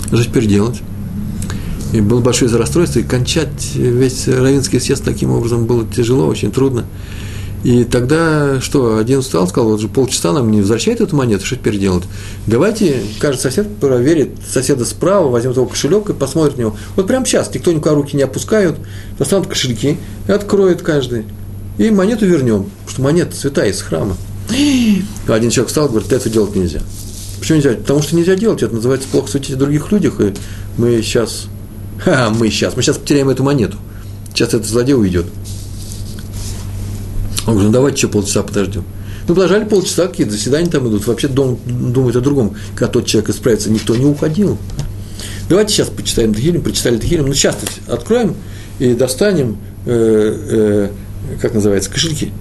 [0.07, 0.81] Что теперь делать?
[1.93, 6.85] И было большое расстройство, и кончать весь равинский съезд таким образом было тяжело, очень трудно.
[7.65, 11.57] И тогда что, один встал, сказал, вот же полчаса нам не возвращает эту монету, что
[11.57, 12.05] теперь делать?
[12.47, 16.77] Давайте, каждый сосед проверит соседа справа, возьмет его кошелек и посмотрит на него.
[16.95, 18.79] Вот прямо сейчас, никто никуда руки не опускают,
[19.19, 19.97] достанут кошельки
[20.29, 21.25] и откроет каждый.
[21.79, 24.17] И монету вернем, потому что монета святая из храма.
[25.29, 26.83] Один человек встал говорит, это делать нельзя.
[27.41, 27.73] Почему нельзя?
[27.73, 30.35] Потому что нельзя делать, это называется плохо светить о других людях, и
[30.79, 31.49] мы сейчас,
[32.05, 33.79] ха, мы сейчас, мы сейчас потеряем эту монету.
[34.33, 35.27] Сейчас этот злодей уйдет.
[37.47, 38.85] Он говорит, ну давайте еще полчаса подождем.
[39.29, 42.57] Ну, подождали полчаса, какие-то заседания там идут, вообще дом, думают о другом.
[42.75, 44.59] Когда тот человек исправится, никто не уходил.
[45.49, 47.57] Давайте сейчас почитаем Тхилим, прочитали Тхилим, ну, сейчас
[47.89, 48.37] откроем
[48.79, 50.91] и достанем, э,
[51.31, 52.33] э, как называется, кошельки.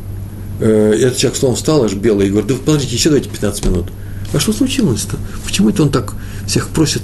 [0.60, 3.86] Э, этот человек словом встал, аж белый, и говорит, да подождите, еще давайте 15 минут.
[4.34, 5.18] А что случилось-то?
[5.45, 6.14] Почему это он так
[6.47, 7.01] всех просит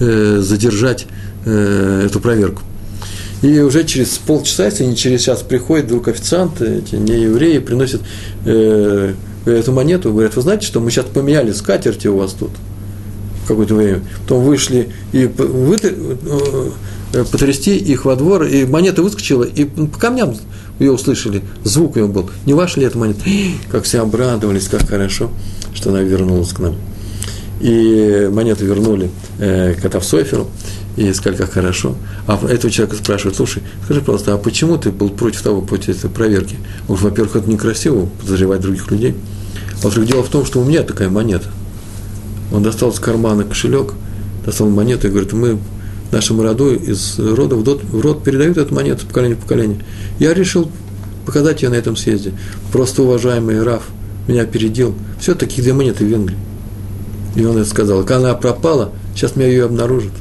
[0.00, 1.06] э, задержать
[1.44, 2.62] э, эту проверку?
[3.42, 8.00] И уже через полчаса, если не через час, приходит вдруг официант, эти не евреи, приносят
[8.46, 9.14] э,
[9.44, 12.50] эту монету, говорят, вы знаете, что мы сейчас поменяли скатерти у вас тут
[13.46, 14.00] какое-то время.
[14.22, 20.34] Потом вышли и вы, э, потрясти их во двор, и монета выскочила, и по камням
[20.78, 22.30] ее услышали, звук ее был.
[22.46, 23.20] Не ваша ли эта монета?
[23.70, 25.30] Как все обрадовались, как хорошо,
[25.74, 26.76] что она вернулась к нам.
[27.60, 30.48] И монету вернули э, Катавсоферу
[30.96, 31.96] и сказали, как хорошо.
[32.26, 36.10] А этого человека спрашивают, слушай, скажи, пожалуйста, а почему ты был против того, против этой
[36.10, 36.56] проверки?
[36.88, 39.14] Уж, во-первых, это некрасиво подозревать других людей.
[39.80, 41.48] А во-вторых, дело в том, что у меня такая монета.
[42.52, 43.94] Он достал из кармана кошелек,
[44.44, 45.58] достал монету и говорит, мы
[46.12, 49.78] нашему роду из рода в род, в род передают эту монету поколение в поколение.
[50.18, 50.70] Я решил
[51.26, 52.32] показать ее на этом съезде.
[52.72, 53.82] Просто уважаемый Раф
[54.28, 54.94] меня опередил.
[55.18, 56.36] Все, таких две монеты в Венгрии.
[57.34, 58.00] И он это сказал.
[58.04, 60.12] Когда она пропала, сейчас меня ее обнаружат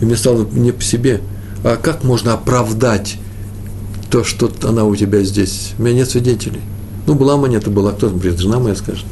[0.00, 1.20] и мне стало не по себе.
[1.62, 3.18] А как можно оправдать
[4.10, 5.72] то, что она у тебя здесь?
[5.78, 6.60] У меня нет свидетелей.
[7.06, 9.04] Ну, была монета, была, кто там жена моя скажет.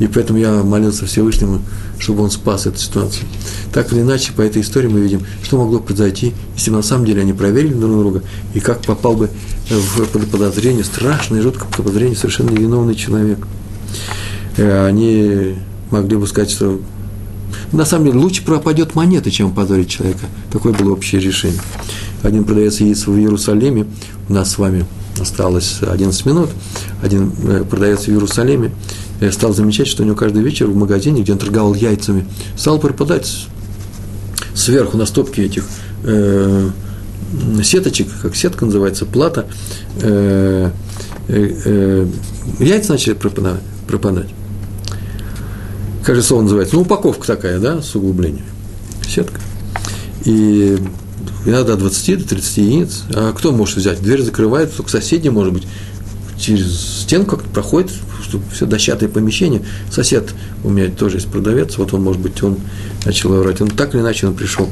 [0.00, 1.62] И поэтому я молился Всевышнему,
[1.98, 3.26] чтобы он спас эту ситуацию.
[3.72, 7.06] Так или иначе, по этой истории мы видим, что могло произойти, если бы на самом
[7.06, 8.22] деле они проверили друг друга,
[8.54, 9.30] и как попал бы
[9.68, 13.46] в подозрение, страшное, жуткое подозрение, совершенно невиновный человек.
[14.56, 15.54] Э, они
[15.90, 16.80] могли бы сказать, что
[17.72, 20.26] на самом деле лучше пропадет монета, чем позорить человека.
[20.52, 21.60] Такое было общее решение.
[22.22, 23.86] Один продается яйцо в Иерусалиме,
[24.28, 24.86] у нас с вами
[25.20, 26.50] осталось 11 минут,
[27.02, 28.72] один э, продается в Иерусалиме,
[29.20, 32.26] я стал замечать, что у него каждый вечер в магазине, где он торговал яйцами,
[32.56, 33.46] стал пропадать
[34.54, 35.64] сверху на стопке этих
[36.04, 36.70] э,
[37.62, 39.46] сеточек, как сетка называется, плата,
[40.00, 40.70] э,
[41.28, 42.06] э, э,
[42.58, 44.28] яйца начали пропадать
[46.04, 48.44] как же слово называется, ну, упаковка такая, да, с углублением,
[49.08, 49.40] сетка.
[50.24, 50.78] И
[51.46, 53.02] иногда 20 до 30 единиц.
[53.14, 54.02] А кто может взять?
[54.02, 55.66] Дверь закрывает, только соседи, может быть,
[56.38, 57.90] через стенку как-то проходит,
[58.22, 59.62] чтобы все дощатое помещение.
[59.90, 62.58] Сосед у меня тоже есть продавец, вот он, может быть, он
[63.04, 63.60] начал врать.
[63.60, 64.68] Он так или иначе он пришел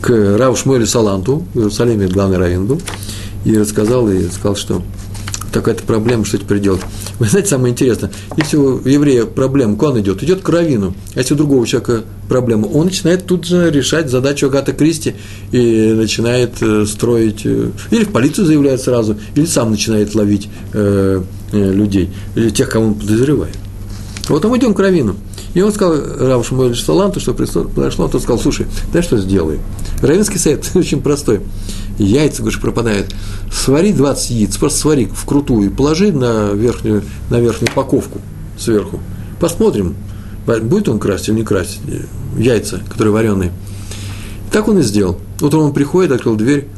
[0.00, 2.80] к Раву Шмуэлю Саланту, в Иерусалиме главный раввин был,
[3.44, 4.82] и рассказал, и сказал, что
[5.52, 6.80] такая-то проблема, что теперь делать.
[7.18, 10.22] Вы знаете, самое интересное, если у еврея проблема, куда он идет?
[10.22, 10.94] Идет к равину.
[11.14, 15.14] А если у другого человека проблема, он начинает тут же решать задачу Агата Кристи
[15.52, 21.22] и начинает э, строить, э, или в полицию заявляет сразу, или сам начинает ловить э,
[21.52, 23.56] людей, или тех, кого он подозревает.
[24.28, 25.16] Вот мы идем к равину.
[25.58, 29.58] И он сказал Раву Шмуэль Саланту, что произошло, он сказал, слушай, знаешь, что сделай?
[30.00, 31.40] Равинский совет очень простой.
[31.98, 33.12] Яйца, говоришь, пропадают.
[33.52, 38.20] Свари 20 яиц, просто свари вкрутую положи на верхнюю, на верхнюю упаковку
[38.56, 39.00] сверху.
[39.40, 39.96] Посмотрим,
[40.46, 41.80] будет он красть или не красть
[42.36, 43.50] яйца, которые вареные.
[44.52, 45.18] Так он и сделал.
[45.40, 46.68] Утром он приходит, открыл дверь,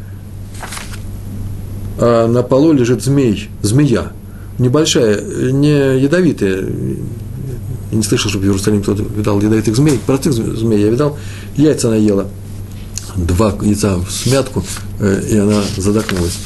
[1.98, 4.12] а на полу лежит змей, змея,
[4.58, 6.64] небольшая, не ядовитая.
[7.90, 11.18] Я не слышал, чтобы в Иерусалиме кто-то видал ядовитых змей, простых змей я видал,
[11.56, 12.28] яйца она ела.
[13.16, 14.64] Два яйца в смятку,
[15.00, 16.38] э, и она задохнулась.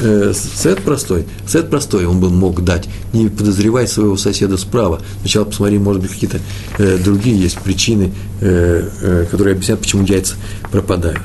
[0.00, 1.24] Э, совет простой.
[1.46, 2.88] Совет простой он бы мог дать.
[3.14, 5.00] Не подозревай своего соседа справа.
[5.20, 6.40] Сначала посмотри, может быть, какие-то
[6.78, 10.34] э, другие есть причины, которые объясняют, почему яйца
[10.70, 11.20] пропадают.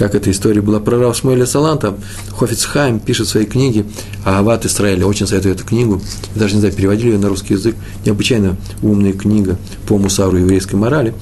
[0.00, 1.94] Так эта история была про Рав Саланта.
[2.34, 3.84] Хофицхайм пишет в своей книге
[4.24, 5.04] «Ават Исраэля».
[5.04, 6.00] Очень советую эту книгу.
[6.34, 7.76] Даже не знаю, переводили ее на русский язык.
[8.06, 11.12] Необычайно умная книга по мусару еврейской морали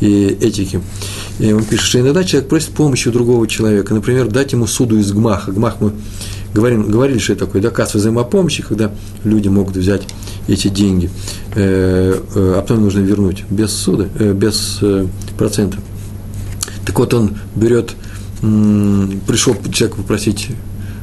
[0.00, 0.80] и этики.
[1.40, 3.92] И он пишет, что иногда человек просит помощи у другого человека.
[3.92, 5.50] Например, дать ему суду из гмаха.
[5.50, 5.90] Гмах мы
[6.54, 8.92] говорим, говорили, что это такое доказ взаимопомощи, когда
[9.24, 10.02] люди могут взять
[10.46, 11.10] эти деньги,
[11.56, 14.78] э, э, а потом нужно вернуть без суда, э, без
[15.36, 15.78] процента.
[16.86, 17.96] Так вот, он берет
[18.40, 20.48] пришел человек попросить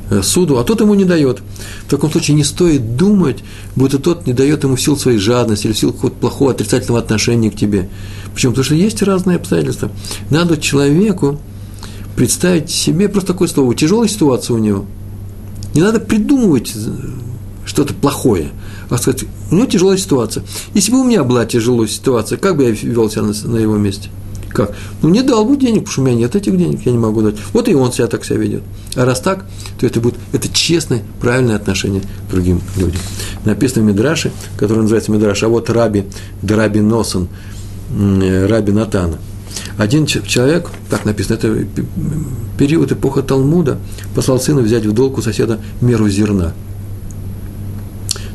[0.10, 1.42] э, суду, а тот ему не дает.
[1.86, 3.44] В таком случае не стоит думать,
[3.76, 7.56] будто тот не дает ему сил своей жадности или сил какого-то плохого отрицательного отношения к
[7.56, 7.90] тебе.
[8.34, 8.54] Почему?
[8.54, 9.92] Потому что есть разные обстоятельства.
[10.30, 11.40] Надо человеку
[12.16, 14.86] представить себе просто такое слово, тяжелая ситуация у него.
[15.74, 16.90] Не надо придумывать э,
[17.66, 18.52] что-то плохое,
[18.90, 20.46] а сказать, у него тяжелая ситуация.
[20.74, 23.76] Если бы у меня была тяжелая ситуация, как бы я вел себя на, на его
[23.76, 24.10] месте–
[24.56, 24.72] как?
[25.02, 27.22] Ну, не дал бы денег, потому что у меня нет этих денег, я не могу
[27.22, 27.36] дать.
[27.54, 28.64] Вот и он себя так себя ведет.
[28.96, 29.46] А раз так,
[29.80, 33.02] то это будет, это честное, правильное отношение к другим людям.
[33.44, 36.06] Написано в Мидраше, который называется Мидраш, а вот Раби,
[36.42, 37.28] Драби Носан,
[37.92, 39.18] э, Раби Натана.
[39.78, 41.66] Один человек, так написано, это
[42.58, 43.78] период эпоха Талмуда,
[44.16, 46.54] послал сына взять в долг у соседа меру зерна.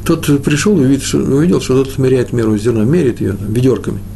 [0.04, 4.00] Тот пришел и увидел, что тот меряет меру зерна, меряет ее ведерками–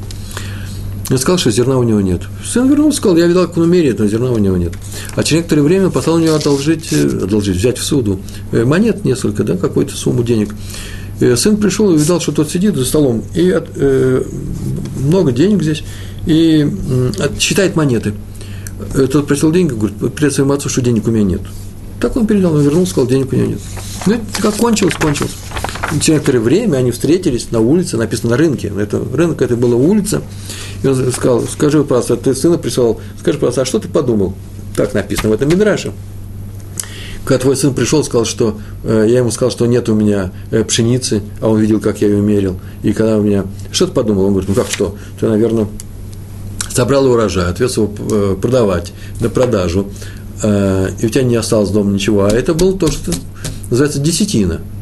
[1.11, 2.23] он сказал, что зерна у него нет.
[2.45, 4.73] Сын вернулся, сказал, я видал, как он меряет, но зерна у него нет.
[5.15, 8.21] А через некоторое время послал у него одолжить, э, одолжить, взять в суду
[8.53, 10.55] э, монет несколько, да, какую-то сумму денег.
[11.21, 14.23] И сын пришел и увидал, что тот сидит за столом, и от, э,
[14.99, 15.85] много денег здесь,
[16.27, 18.15] и э, считает монеты.
[18.95, 21.41] Тот просил деньги, говорит, привет своему отцу, что денег у меня нет.
[22.01, 23.61] Так он передал, он вернулся, сказал, денег у него нет.
[24.07, 25.33] Ну, как кончилось, кончилось.
[25.91, 28.73] Через некоторое время они встретились на улице, написано на рынке.
[28.79, 30.23] Это, рынок это была улица,
[30.83, 34.35] и он сказал, скажи, пожалуйста, ты сына прислал, скажи, пожалуйста, а что ты подумал?
[34.77, 35.93] Так написано в этом Мидраше.
[37.25, 40.63] Когда твой сын пришел, сказал, что э, я ему сказал, что нет у меня э,
[40.63, 42.59] пшеницы, а он видел, как я ее мерил.
[42.83, 43.47] И когда у меня...
[43.73, 44.25] Что ты подумал?
[44.25, 44.95] Он говорит, ну как что?
[45.19, 45.67] Ты, наверное,
[46.69, 49.89] собрал урожай, отвез его э, продавать на продажу,
[50.43, 52.25] э, и у тебя не осталось дома ничего.
[52.25, 53.13] А это было то, что
[53.71, 54.61] называется десятина–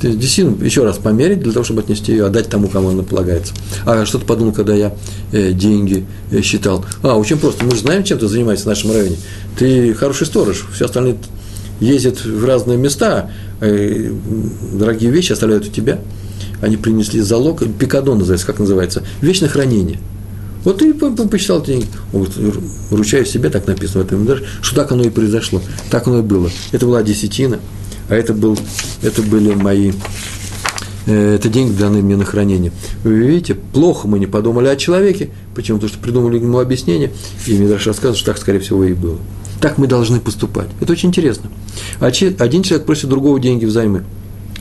[0.00, 3.02] то есть десятину еще раз померить для того, чтобы отнести ее, отдать тому, кому она
[3.02, 3.52] полагается.
[3.84, 4.94] А что-то подумал, когда я
[5.32, 6.84] э, деньги э, считал.
[7.02, 7.64] А, очень просто.
[7.64, 9.16] Мы же знаем, чем ты занимаешься в нашем районе.
[9.58, 10.64] Ты хороший сторож.
[10.74, 11.16] Все остальные
[11.80, 13.30] ездят в разные места,
[13.60, 14.10] э,
[14.72, 15.98] дорогие вещи оставляют у тебя.
[16.62, 19.98] Они принесли залог, пикадон называется, как называется, вечное хранение.
[20.64, 21.86] Вот ты посчитал деньги.
[22.12, 22.34] Говорит,
[22.90, 24.28] ручаюсь себе, так написано в этом,
[24.60, 26.50] что так оно и произошло, так оно и было.
[26.72, 27.60] Это была десятина,
[28.10, 28.58] а это, был,
[29.02, 29.92] это были мои,
[31.06, 32.72] э, это деньги, данные мне на хранение.
[33.04, 35.78] Вы видите, плохо мы не подумали о человеке, почему?
[35.78, 37.12] Потому что придумали ему объяснение,
[37.46, 39.18] и даже рассказывают, что так, скорее всего, и было.
[39.60, 40.68] Так мы должны поступать.
[40.80, 41.50] Это очень интересно.
[42.00, 44.04] А один человек просит другого деньги взаймы.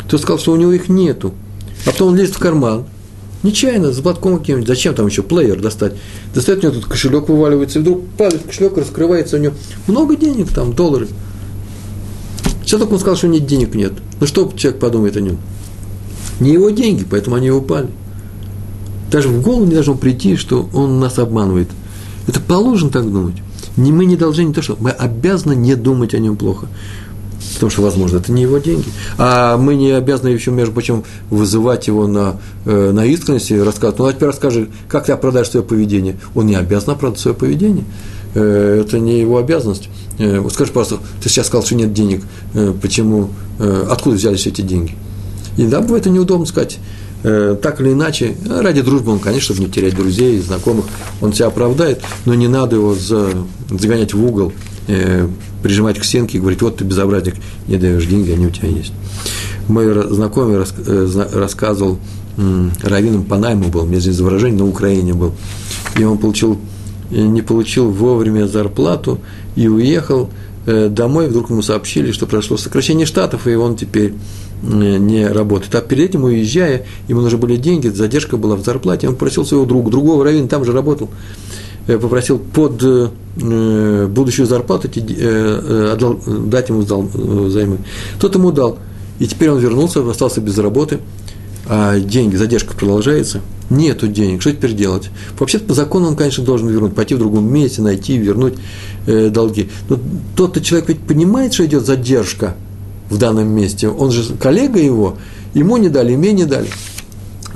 [0.08, 1.34] Тот сказал, что у него их нету.
[1.86, 2.86] А потом он лезет в карман,
[3.42, 5.94] нечаянно, с платком каким-нибудь, зачем там еще плеер достать?
[6.36, 9.56] Достает у него тут кошелек вываливается, и вдруг падает кошелек, раскрывается у него
[9.88, 11.08] много денег, там, доллары–
[12.70, 13.94] Сейчас только он сказал, что нет денег нет.
[14.20, 15.40] Ну что человек подумает о нем?
[16.40, 17.88] Не его деньги, поэтому они упали.
[19.10, 21.68] Даже в голову не должно прийти, что он нас обманывает.
[22.28, 23.38] Это положено так думать.
[23.76, 26.68] Не мы не должны, не то что, мы обязаны не думать о нем плохо.
[27.56, 28.86] Потому что, возможно, это не его деньги.
[29.18, 33.98] А мы не обязаны еще, между прочим, вызывать его на, э, на искренность и рассказывать.
[33.98, 36.20] Ну, а теперь расскажи, как ты оправдаешь свое поведение.
[36.36, 37.86] Он не обязан оправдать свое поведение.
[38.36, 39.90] Э, это не его обязанность.
[40.20, 42.24] Э, вот скажи, пожалуйста, ты сейчас сказал, что нет денег,
[42.54, 43.30] э, почему,
[43.90, 44.96] откуда взялись эти деньги?
[45.58, 46.80] И да, бывает это неудобно сказать,
[47.22, 50.86] так или иначе, ради дружбы он, конечно, чтобы не терять друзей, знакомых,
[51.20, 52.96] он себя оправдает, но не надо его
[53.70, 54.54] загонять в угол
[55.62, 57.36] прижимать к стенке и говорить, вот ты безобразник,
[57.68, 58.94] не даешь деньги, они у тебя есть.
[59.68, 60.74] Мой знакомый рас,
[61.34, 62.00] рассказывал,
[62.82, 65.34] раввином по найму был, мне здесь выражение, на Украине был,
[65.98, 66.58] и он получил,
[67.12, 69.20] э, не получил вовремя зарплату
[69.56, 70.30] и уехал
[70.66, 74.14] э, домой, вдруг ему сообщили, что прошло сокращение штатов, и он теперь
[74.64, 75.76] э, не работает.
[75.76, 79.66] А перед этим, уезжая, ему нужны были деньги, задержка была в зарплате, он просил своего
[79.66, 81.10] друга, другого раввина, там же работал,
[81.86, 82.84] попросил под
[83.36, 87.78] будущую зарплату дать ему займы.
[88.20, 88.78] Тот ему дал.
[89.20, 91.00] И теперь он вернулся, остался без работы,
[91.70, 93.42] а деньги, задержка продолжается.
[93.70, 95.12] Нету денег, что теперь делать?
[95.38, 98.56] Вообще-то по закону он, конечно, должен вернуть, пойти в другом месте, найти, вернуть
[99.06, 99.70] э, долги.
[99.88, 100.00] Но
[100.36, 102.56] тот-то человек ведь понимает, что идет задержка
[103.12, 103.88] в данном месте.
[103.88, 105.18] Он же коллега его,
[105.54, 106.68] ему не дали, мне не дали.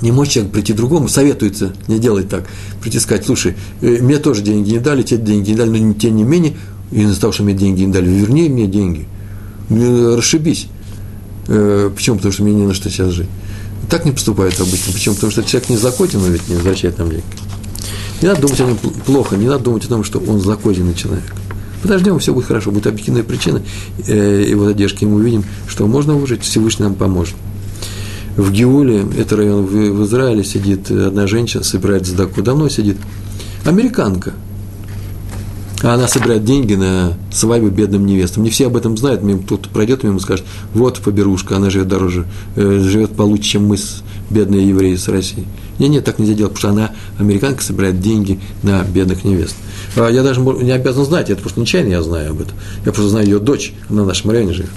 [0.01, 2.45] Не может человек прийти другому, советуется не делать так.
[2.82, 6.16] Прийти сказать, слушай, э, мне тоже деньги не дали, тебе деньги не дали, но тем
[6.16, 6.53] не менее,
[6.91, 9.07] из-за того, что мне деньги не дали, верни мне деньги.
[9.72, 10.68] Расшибись.
[11.47, 12.18] Э, почему?
[12.18, 13.30] Потому что мне не на что сейчас жить.
[13.94, 14.91] Так не поступают обычно.
[14.91, 15.14] Почему?
[15.14, 17.24] Потому что человек не законен, но ведь не возвращает нам деньги.
[18.24, 21.32] Не надо думать о нем плохо, не надо думать о том, что он законный человек.
[21.84, 23.62] Подождем, все будет хорошо, будет объективная причина
[24.08, 27.36] э, его задержки, и мы увидим, что можно выжить, Всевышний нам поможет
[28.36, 32.98] в Геуле, это район в, в Израиле, сидит одна женщина, собирает задаку, давно сидит,
[33.64, 34.34] американка.
[35.84, 38.44] А она собирает деньги на свадьбу бедным невестам.
[38.44, 42.26] Не все об этом знают, мимо, кто-то пройдет мимо скажет, вот поберушка, она живет дороже,
[42.56, 45.46] э, живет получше, чем мы, с, бедные евреи с России.
[45.80, 49.56] Не, нет, так нельзя делать, потому что она, американка, собирает деньги на бедных невест.
[49.98, 52.56] А я даже не обязан знать, это просто нечаянно я знаю об этом.
[52.86, 54.72] Я просто знаю ее дочь, она в нашем районе живет.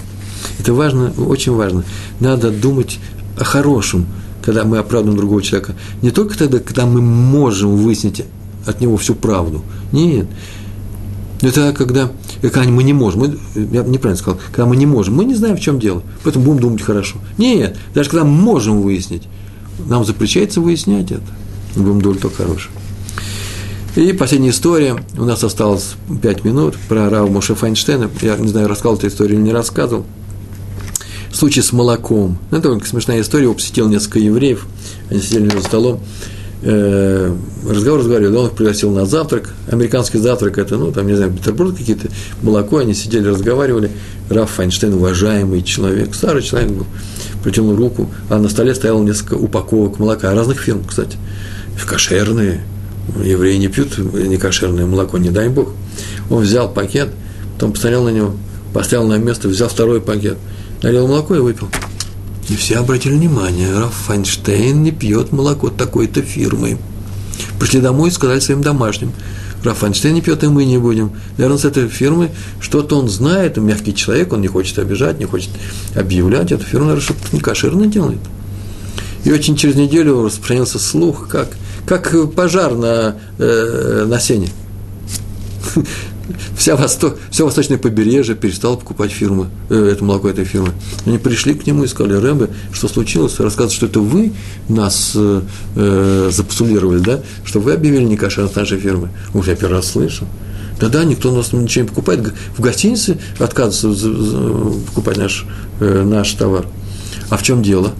[0.59, 1.85] Это важно, очень важно.
[2.19, 2.99] Надо думать
[3.39, 4.07] о хорошем,
[4.41, 5.73] когда мы оправдываем другого человека.
[6.01, 8.23] Не только тогда, когда мы можем выяснить
[8.65, 9.63] от него всю правду.
[9.91, 10.27] Нет.
[11.41, 12.11] Это когда,
[12.41, 13.19] когда мы не можем.
[13.21, 14.39] Мы, я неправильно сказал.
[14.47, 15.15] Когда мы не можем.
[15.15, 16.01] Мы не знаем, в чем дело.
[16.23, 17.17] Поэтому будем думать хорошо.
[17.37, 17.77] Нет.
[17.93, 19.23] Даже когда мы можем выяснить.
[19.85, 21.23] Нам запрещается выяснять это.
[21.75, 22.73] Мы будем думать только хорошее.
[23.95, 24.95] И последняя история.
[25.17, 28.09] У нас осталось пять минут про Рава Моше Файнштейна.
[28.21, 30.05] Я не знаю, рассказывал эту историю или не рассказывал
[31.31, 32.37] случай с молоком.
[32.51, 33.43] Ну, это только смешная история.
[33.43, 34.65] Его посетил несколько евреев.
[35.09, 35.99] Они сидели за столом.
[36.69, 37.33] Э,
[37.65, 39.53] разговор разговаривали, он их пригласил на завтрак.
[39.71, 42.09] Американский завтрак– это, ну, там, не знаю, Петербург какие-то,
[42.41, 42.79] молоко.
[42.79, 43.89] Они сидели, разговаривали.
[44.29, 46.85] Раф Файнштейн, уважаемый человек, старый человек был,
[47.41, 51.17] протянул руку, а на столе стояло несколько упаковок молока, разных фирм, кстати.
[51.85, 52.61] Кошерные,
[53.23, 55.69] евреи не пьют не кошерное молоко, не дай бог.
[56.29, 57.07] Он взял пакет,
[57.53, 58.33] потом посмотрел на него,
[58.73, 60.37] поставил на место, взял второй пакет–
[60.81, 61.69] налил молоко и выпил.
[62.49, 66.77] И все обратили внимание, Раф Файнштейн не пьет молоко такой-то фирмы.
[67.59, 69.11] Пришли домой и сказали своим домашним,
[69.63, 71.11] Раф Файнштейн не пьет, и мы не будем.
[71.37, 72.31] Наверное, с этой фирмы
[72.61, 75.49] что-то он знает, он мягкий человек, он не хочет обижать, не хочет
[75.95, 76.51] объявлять.
[76.51, 78.19] Эту фирму, наверное, что-то не кошерно делает.
[79.25, 81.49] И очень через неделю распространился слух, как,
[81.85, 84.49] как пожар на, э, на сене
[86.57, 90.71] вся Восток, все восточное побережье перестало покупать фирмы, э, это молоко этой фирмы.
[91.05, 93.39] Они пришли к нему и сказали, Рэбе, что случилось?
[93.39, 94.33] Рассказывают, что это вы
[94.69, 95.41] нас э,
[95.75, 97.21] э запсулировали, да?
[97.43, 99.09] Что вы объявили некошерность нашей фирмы.
[99.33, 100.25] Уж я первый раз слышу.
[100.79, 102.33] Да-да, никто у нас ничего не покупает.
[102.55, 104.09] В гостинице отказываются
[104.87, 105.45] покупать наш,
[105.79, 106.65] э, наш товар.
[107.29, 107.93] А в чем дело?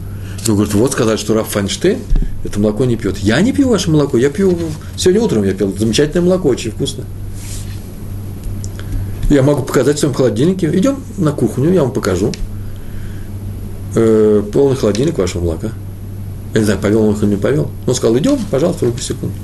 [0.48, 2.00] Он говорит, вот сказали, что Раф Файнштейн
[2.44, 3.18] это молоко не пьет.
[3.18, 4.58] Я не пью ваше молоко, я пью,
[4.96, 7.06] сегодня утром я пил замечательное молоко, очень вкусное.
[9.30, 10.68] Я могу показать в своем холодильнике.
[10.68, 12.32] Идем на кухню, я вам покажу.
[13.96, 15.72] Э, полный холодильник вашего молока.
[16.54, 17.70] Я не знаю, повел он их или не повел.
[17.86, 19.36] Он сказал, идем, пожалуйста, руки секунду.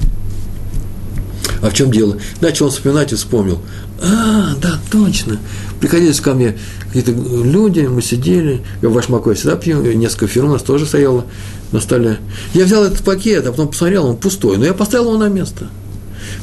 [1.61, 2.17] А в чем дело?
[2.41, 3.59] Начал он вспоминать и вспомнил.
[4.01, 5.39] А, да, точно.
[5.79, 6.57] Приходились ко мне
[6.87, 10.85] какие-то люди, мы сидели, я ваш молоко я всегда пью, несколько фирм у нас тоже
[10.85, 11.25] стояло
[11.71, 12.19] на столе.
[12.53, 15.67] Я взял этот пакет, а потом посмотрел, он пустой, но я поставил его на место.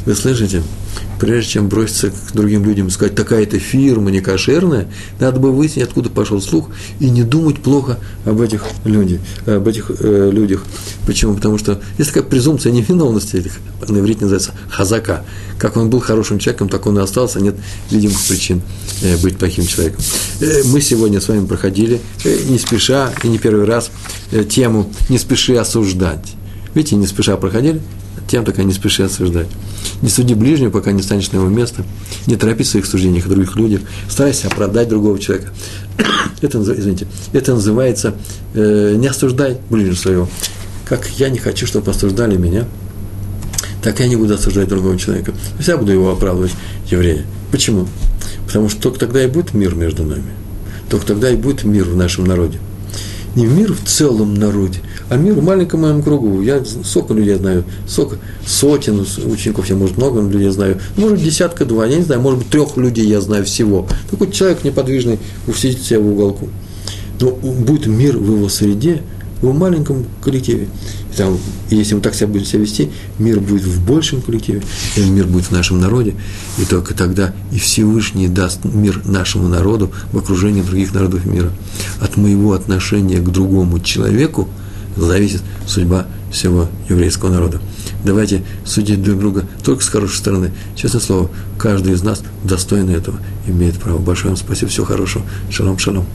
[0.06, 0.62] Вы слышите?
[1.20, 4.88] прежде чем броситься к другим людям и сказать, такая-то фирма не кошерная,
[5.20, 9.20] надо бы выяснить, откуда пошел слух, и не думать плохо об этих людях.
[9.46, 10.64] Об этих, э, людях.
[11.06, 11.34] Почему?
[11.34, 13.52] Потому что есть такая презумпция невиновности, этих,
[13.86, 15.24] на иврите называется хазака.
[15.58, 17.56] Как он был хорошим человеком, так он и остался, нет
[17.90, 18.62] видимых причин
[19.02, 20.02] э, быть плохим человеком.
[20.40, 23.90] Э, мы сегодня с вами проходили, э, не спеша, и не первый раз,
[24.32, 26.34] э, тему «Не спеши осуждать».
[26.74, 27.82] Видите, не спеша проходили,
[28.30, 29.48] тем только не спеши осуждать.
[30.02, 31.84] Не суди ближнего, пока не станешь на его место.
[32.28, 33.80] Не торопись в своих суждениях о других людях.
[34.08, 35.52] Старайся оправдать другого человека.
[36.40, 38.14] это, извините, это называется
[38.54, 40.28] э, не осуждай ближнего своего.
[40.84, 42.66] Как я не хочу, чтобы осуждали меня,
[43.82, 45.34] так я не буду осуждать другого человека.
[45.66, 46.52] Я буду его оправдывать,
[46.88, 47.24] еврея.
[47.50, 47.88] Почему?
[48.46, 50.30] Потому что только тогда и будет мир между нами.
[50.88, 52.60] Только тогда и будет мир в нашем народе.
[53.36, 56.42] Не мир в целом народе, а мир в маленьком моем кругу.
[56.42, 61.98] Я сколько людей знаю, сколько, сотен учеников, я, может, много людей знаю, может, десятка-два, я
[61.98, 63.86] не знаю, может быть, трех людей я знаю всего.
[64.10, 65.20] Такой человек неподвижный,
[65.54, 66.48] сидит себя в уголку.
[67.20, 69.02] Но будет мир в его среде,
[69.42, 70.68] в маленьком коллективе.
[71.12, 71.38] И там,
[71.70, 74.62] если мы так себя будем себя вести, мир будет в большем коллективе,
[74.96, 76.14] мир будет в нашем народе,
[76.58, 81.50] и только тогда и Всевышний даст мир нашему народу в окружении других народов мира.
[82.00, 84.48] От моего отношения к другому человеку
[84.96, 87.60] зависит судьба всего еврейского народа.
[88.04, 90.52] Давайте судить друг друга только с хорошей стороны.
[90.74, 93.98] Честное слово, каждый из нас достойный этого, имеет право.
[93.98, 95.24] Большое вам спасибо, всего хорошего.
[95.50, 96.06] Шалом, шалом.